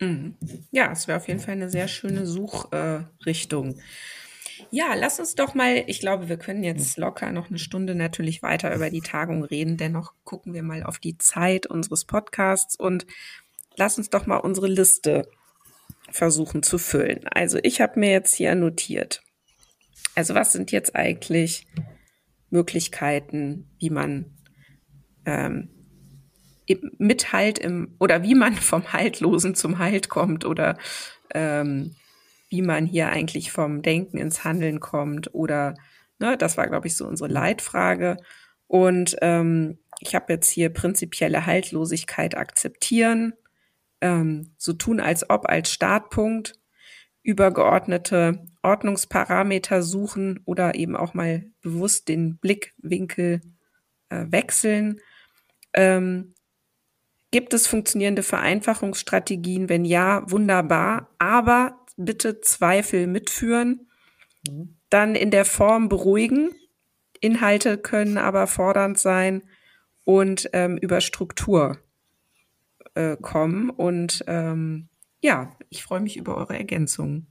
[0.00, 0.36] Mhm.
[0.70, 3.74] Ja, es wäre auf jeden Fall eine sehr schöne Suchrichtung.
[3.74, 3.80] Äh,
[4.70, 8.42] ja, lass uns doch mal, ich glaube, wir können jetzt locker noch eine Stunde natürlich
[8.42, 9.76] weiter über die Tagung reden.
[9.76, 13.06] Dennoch gucken wir mal auf die Zeit unseres Podcasts und
[13.76, 15.28] lass uns doch mal unsere Liste
[16.10, 17.26] versuchen zu füllen.
[17.28, 19.22] Also ich habe mir jetzt hier notiert.
[20.14, 21.66] Also was sind jetzt eigentlich
[22.50, 24.36] Möglichkeiten, wie man
[25.24, 25.68] ähm,
[26.98, 30.78] mit Halt im oder wie man vom Haltlosen zum Halt kommt oder
[31.34, 31.96] ähm,
[32.50, 35.74] wie man hier eigentlich vom Denken ins Handeln kommt oder
[36.18, 38.18] ne, das war, glaube ich, so unsere Leitfrage.
[38.66, 43.34] Und ähm, ich habe jetzt hier prinzipielle Haltlosigkeit akzeptieren,
[44.00, 46.54] ähm, so tun als ob als Startpunkt,
[47.22, 53.40] übergeordnete Ordnungsparameter suchen oder eben auch mal bewusst den Blickwinkel
[54.08, 55.00] äh, wechseln.
[55.74, 56.34] Ähm,
[57.30, 59.68] gibt es funktionierende Vereinfachungsstrategien?
[59.68, 61.10] Wenn ja, wunderbar.
[61.18, 63.88] Aber bitte Zweifel mitführen,
[64.48, 64.76] mhm.
[64.88, 66.50] dann in der Form beruhigen.
[67.20, 69.42] Inhalte können aber fordernd sein
[70.04, 71.78] und ähm, über Struktur
[72.94, 73.70] äh, kommen.
[73.70, 74.88] Und ähm,
[75.20, 77.26] ja, ich freue mich über eure Ergänzungen.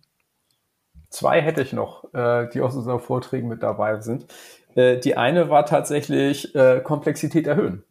[1.10, 4.28] Zwei hätte ich noch, äh, die aus unseren Vorträgen mit dabei sind.
[4.76, 7.84] Äh, die eine war tatsächlich äh, Komplexität erhöhen.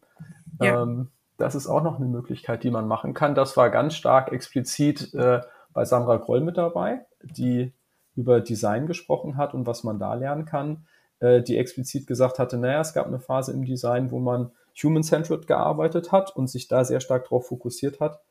[0.61, 0.83] Ja.
[0.83, 3.35] Ähm, das ist auch noch eine Möglichkeit, die man machen kann.
[3.35, 5.41] Das war ganz stark explizit äh,
[5.73, 7.73] bei Samra Groll mit dabei, die
[8.15, 10.85] über Design gesprochen hat und was man da lernen kann,
[11.19, 14.51] äh, die explizit gesagt hatte, naja, es gab eine Phase im Design, wo man
[14.81, 18.21] human-centered gearbeitet hat und sich da sehr stark darauf fokussiert hat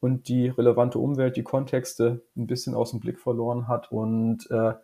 [0.00, 4.74] und die relevante Umwelt, die Kontexte ein bisschen aus dem Blick verloren hat und äh,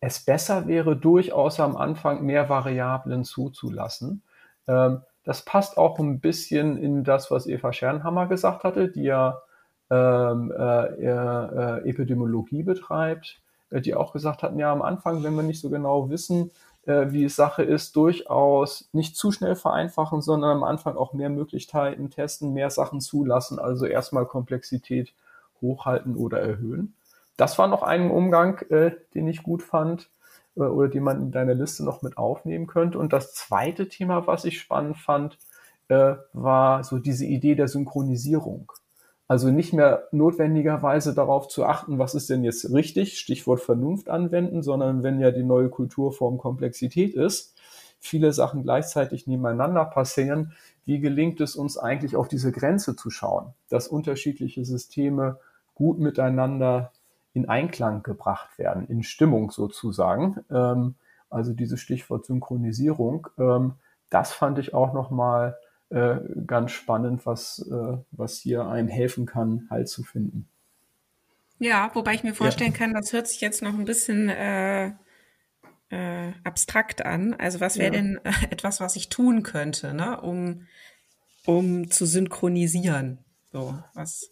[0.00, 4.22] es besser wäre, durchaus am Anfang mehr Variablen zuzulassen.
[4.68, 9.42] Ähm, das passt auch ein bisschen in das, was Eva Schernhammer gesagt hatte, die ja
[9.90, 15.42] ähm, äh, äh, Epidemiologie betreibt, äh, die auch gesagt hatten, ja, am Anfang, wenn wir
[15.42, 16.50] nicht so genau wissen,
[16.86, 21.30] äh, wie es Sache ist, durchaus nicht zu schnell vereinfachen, sondern am Anfang auch mehr
[21.30, 25.12] Möglichkeiten testen, mehr Sachen zulassen, also erstmal Komplexität
[25.60, 26.94] hochhalten oder erhöhen.
[27.36, 30.10] Das war noch ein Umgang, äh, den ich gut fand
[30.56, 32.98] äh, oder den man in deiner Liste noch mit aufnehmen könnte.
[32.98, 35.38] Und das zweite Thema, was ich spannend fand,
[35.88, 38.72] äh, war so diese Idee der Synchronisierung.
[39.28, 44.62] Also nicht mehr notwendigerweise darauf zu achten, was ist denn jetzt richtig, Stichwort Vernunft anwenden,
[44.62, 47.54] sondern wenn ja die neue Kulturform Komplexität ist,
[48.00, 50.52] viele Sachen gleichzeitig nebeneinander passieren,
[50.86, 55.38] wie gelingt es uns eigentlich auf diese Grenze zu schauen, dass unterschiedliche Systeme
[55.74, 56.92] gut miteinander
[57.34, 60.42] in Einklang gebracht werden, in Stimmung sozusagen.
[60.50, 60.94] Ähm,
[61.28, 63.74] also dieses Stichwort Synchronisierung, ähm,
[64.08, 65.58] das fand ich auch nochmal
[65.90, 70.48] äh, ganz spannend, was, äh, was hier einem helfen kann, Halt zu finden.
[71.58, 72.76] Ja, wobei ich mir vorstellen ja.
[72.76, 74.92] kann, das hört sich jetzt noch ein bisschen äh,
[75.90, 77.34] äh, abstrakt an.
[77.34, 78.00] Also was wäre ja.
[78.00, 80.66] denn äh, etwas, was ich tun könnte, ne, um,
[81.46, 83.18] um zu synchronisieren?
[83.50, 84.30] So, was,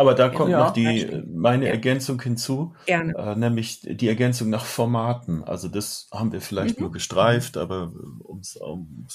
[0.00, 1.72] aber da kommt ja, noch die, meine ja.
[1.72, 5.44] Ergänzung hinzu, äh, nämlich die Ergänzung nach Formaten.
[5.44, 6.84] Also das haben wir vielleicht mhm.
[6.84, 8.56] nur gestreift, aber um es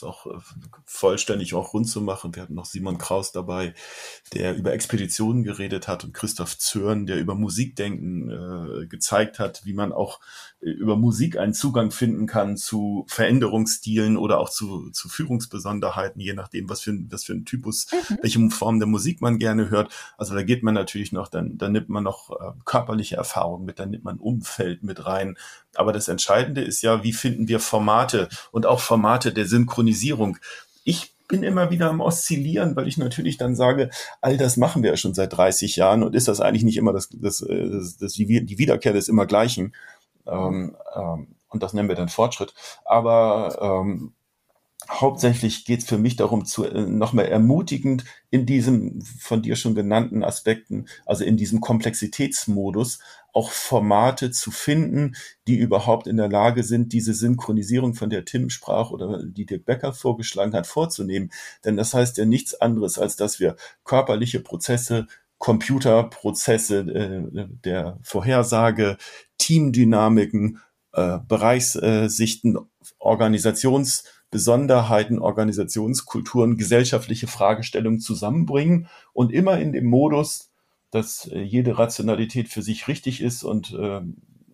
[0.03, 0.37] auch äh,
[0.85, 3.73] vollständig auch rund zu machen, wir hatten noch Simon Kraus dabei,
[4.35, 9.73] der über Expeditionen geredet hat und Christoph Zürn, der über Musikdenken äh, gezeigt hat, wie
[9.73, 10.19] man auch
[10.61, 16.33] äh, über Musik einen Zugang finden kann zu Veränderungsstilen oder auch zu, zu Führungsbesonderheiten, je
[16.33, 18.17] nachdem, was für, ein, was für ein Typus, mhm.
[18.21, 19.91] welche Form der Musik man gerne hört.
[20.17, 23.79] Also da geht man natürlich noch, dann, dann nimmt man noch äh, körperliche Erfahrung mit,
[23.79, 25.37] dann nimmt man Umfeld mit rein.
[25.75, 30.37] Aber das Entscheidende ist ja, wie finden wir Formate und auch Formate der Synchronisierung.
[30.83, 33.89] Ich bin immer wieder am Oszillieren, weil ich natürlich dann sage,
[34.21, 36.93] all das machen wir ja schon seit 30 Jahren und ist das eigentlich nicht immer
[36.93, 39.73] das, das, äh, das, das die Wiederkehr des immer Gleichen.
[40.27, 42.53] Ähm, ähm, und das nennen wir dann Fortschritt.
[42.83, 44.13] Aber ähm,
[44.89, 49.75] hauptsächlich geht es für mich darum, zu äh, nochmal ermutigend in diesem von dir schon
[49.75, 52.99] genannten Aspekten, also in diesem Komplexitätsmodus,
[53.33, 55.15] auch Formate zu finden,
[55.47, 59.65] die überhaupt in der Lage sind, diese Synchronisierung, von der Tim sprach oder die Dirk
[59.65, 61.31] Becker vorgeschlagen hat, vorzunehmen.
[61.65, 65.07] Denn das heißt ja nichts anderes, als dass wir körperliche Prozesse
[65.37, 68.97] Computerprozesse äh, der Vorhersage,
[69.37, 70.61] Teamdynamiken
[70.93, 72.57] äh, Bereichssichten,
[74.35, 80.51] Organisationsbesonderheiten, Organisationskulturen, gesellschaftliche Fragestellungen zusammenbringen und immer in dem Modus,
[80.91, 84.01] dass äh, jede Rationalität für sich richtig ist und äh,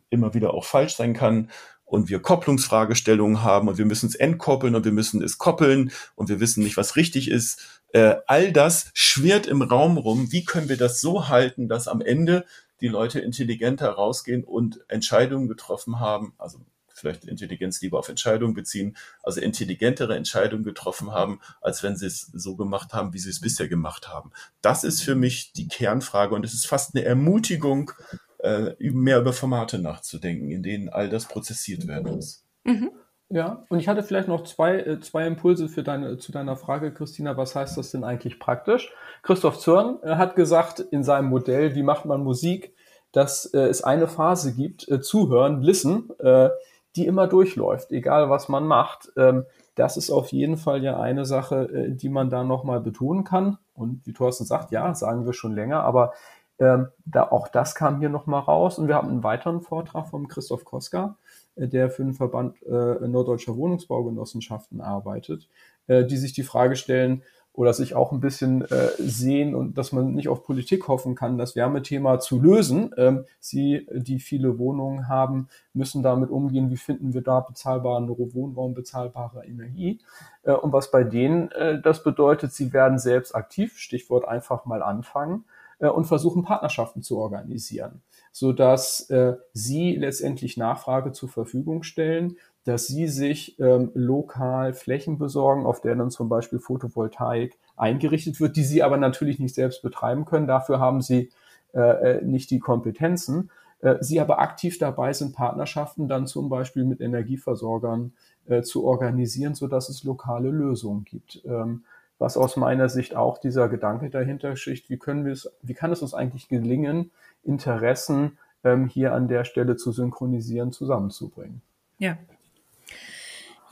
[0.10, 1.50] immer wieder auch falsch sein kann
[1.86, 6.30] und wir Kopplungsfragestellungen haben und wir müssen es entkoppeln und wir müssen es koppeln und
[6.30, 7.82] wir wissen nicht, was richtig ist.
[7.94, 10.32] Äh, all das schwirrt im Raum rum.
[10.32, 12.46] Wie können wir das so halten, dass am Ende
[12.82, 16.60] die Leute intelligenter rausgehen und Entscheidungen getroffen haben, also
[17.02, 22.22] vielleicht Intelligenz lieber auf Entscheidungen beziehen, also intelligentere Entscheidungen getroffen haben, als wenn sie es
[22.34, 24.32] so gemacht haben, wie sie es bisher gemacht haben.
[24.62, 27.92] Das ist für mich die Kernfrage und es ist fast eine Ermutigung,
[28.40, 32.44] äh, mehr über Formate nachzudenken, in denen all das prozessiert werden muss.
[32.64, 32.92] Mhm.
[33.30, 36.94] Ja, und ich hatte vielleicht noch zwei, äh, zwei Impulse für deine, zu deiner Frage,
[36.94, 37.38] Christina.
[37.38, 38.92] Was heißt das denn eigentlich praktisch?
[39.24, 42.76] Christoph Zörn äh, hat gesagt in seinem Modell, wie macht man Musik,
[43.14, 46.50] dass äh, es eine Phase gibt, äh, zuhören, listen, äh,
[46.96, 49.12] die immer durchläuft, egal was man macht.
[49.18, 53.24] Ähm, das ist auf jeden Fall ja eine Sache, äh, die man da nochmal betonen
[53.24, 53.58] kann.
[53.74, 56.14] Und wie Thorsten sagt, ja, sagen wir schon länger, aber
[56.60, 58.78] ähm, da, auch das kam hier nochmal raus.
[58.78, 61.18] Und wir haben einen weiteren Vortrag von Christoph Koska,
[61.56, 65.50] äh, der für den Verband äh, Norddeutscher Wohnungsbaugenossenschaften arbeitet,
[65.88, 67.24] die sich die Frage stellen
[67.54, 71.38] oder sich auch ein bisschen äh, sehen und dass man nicht auf Politik hoffen kann,
[71.38, 72.92] das Wärmethema zu lösen.
[72.98, 78.74] Ähm, sie, die viele Wohnungen haben, müssen damit umgehen, wie finden wir da bezahlbaren Wohnraum,
[78.74, 80.00] bezahlbare Energie.
[80.44, 84.82] Äh, und was bei denen äh, das bedeutet, sie werden selbst aktiv, Stichwort einfach mal
[84.82, 85.44] anfangen
[85.80, 92.38] äh, und versuchen Partnerschaften zu organisieren, so dass äh, sie letztendlich Nachfrage zur Verfügung stellen,
[92.64, 98.56] dass sie sich ähm, lokal Flächen besorgen, auf der dann zum Beispiel Photovoltaik eingerichtet wird,
[98.56, 100.48] die sie aber natürlich nicht selbst betreiben können.
[100.48, 101.32] Dafür haben sie
[101.74, 103.50] äh, äh nicht die Kompetenzen.
[103.82, 108.14] Äh, sie aber aktiv dabei sind, Partnerschaften dann zum Beispiel mit Energieversorgern
[108.46, 111.42] äh, zu organisieren, so dass es lokale Lösungen gibt.
[111.46, 111.84] Ähm,
[112.20, 115.92] was aus meiner Sicht auch dieser Gedanke dahinter schicht, wie können wir es, wie kann
[115.92, 117.10] es uns eigentlich gelingen,
[117.44, 121.64] Interessen ähm, hier an der Stelle zu synchronisieren, zusammenzubringen.
[121.98, 122.18] Ja.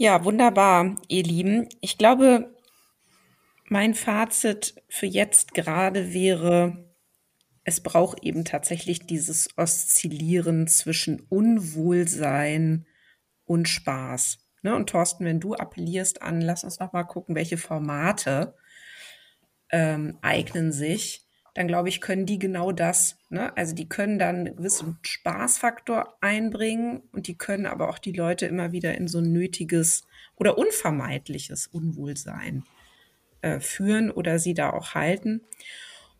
[0.01, 1.67] Ja, wunderbar, ihr Lieben.
[1.81, 2.55] Ich glaube,
[3.65, 6.89] mein Fazit für jetzt gerade wäre,
[7.65, 12.87] es braucht eben tatsächlich dieses Oszillieren zwischen Unwohlsein
[13.43, 14.37] und Spaß.
[14.61, 14.73] Ne?
[14.73, 18.55] Und Thorsten, wenn du appellierst an, lass uns noch mal gucken, welche Formate
[19.69, 23.17] ähm, eignen sich, dann glaube ich, können die genau das.
[23.29, 23.55] Ne?
[23.57, 28.45] Also die können dann einen gewissen Spaßfaktor einbringen und die können aber auch die Leute
[28.45, 32.63] immer wieder in so ein nötiges oder unvermeidliches Unwohlsein
[33.41, 35.41] äh, führen oder sie da auch halten.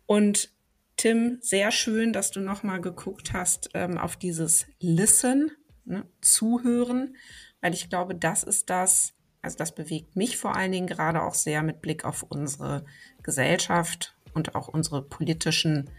[0.06, 0.52] Und
[0.96, 5.50] Tim, sehr schön, dass du noch mal geguckt hast ähm, auf dieses Listen,
[5.86, 6.04] ne?
[6.20, 7.14] Zuhören
[7.60, 11.34] weil ich glaube, das ist das, also das bewegt mich vor allen Dingen gerade auch
[11.34, 12.84] sehr mit Blick auf unsere
[13.22, 15.90] Gesellschaft und auch unsere politischen,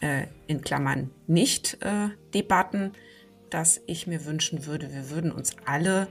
[0.00, 2.98] äh, in Klammern, Nicht-Debatten, äh,
[3.50, 6.08] dass ich mir wünschen würde, wir würden uns alle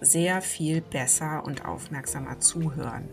[0.00, 3.08] sehr viel besser und aufmerksamer zuhören.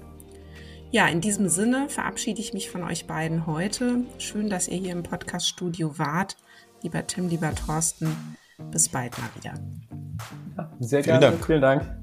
[0.91, 4.01] Ja, in diesem Sinne verabschiede ich mich von euch beiden heute.
[4.19, 6.37] Schön, dass ihr hier im Podcast-Studio wart.
[6.83, 8.15] Lieber Tim, lieber Thorsten,
[8.69, 9.53] bis bald mal wieder.
[10.55, 11.19] Ja, sehr gerne.
[11.19, 11.45] Vielen Dank.
[11.45, 12.02] Vielen Dank.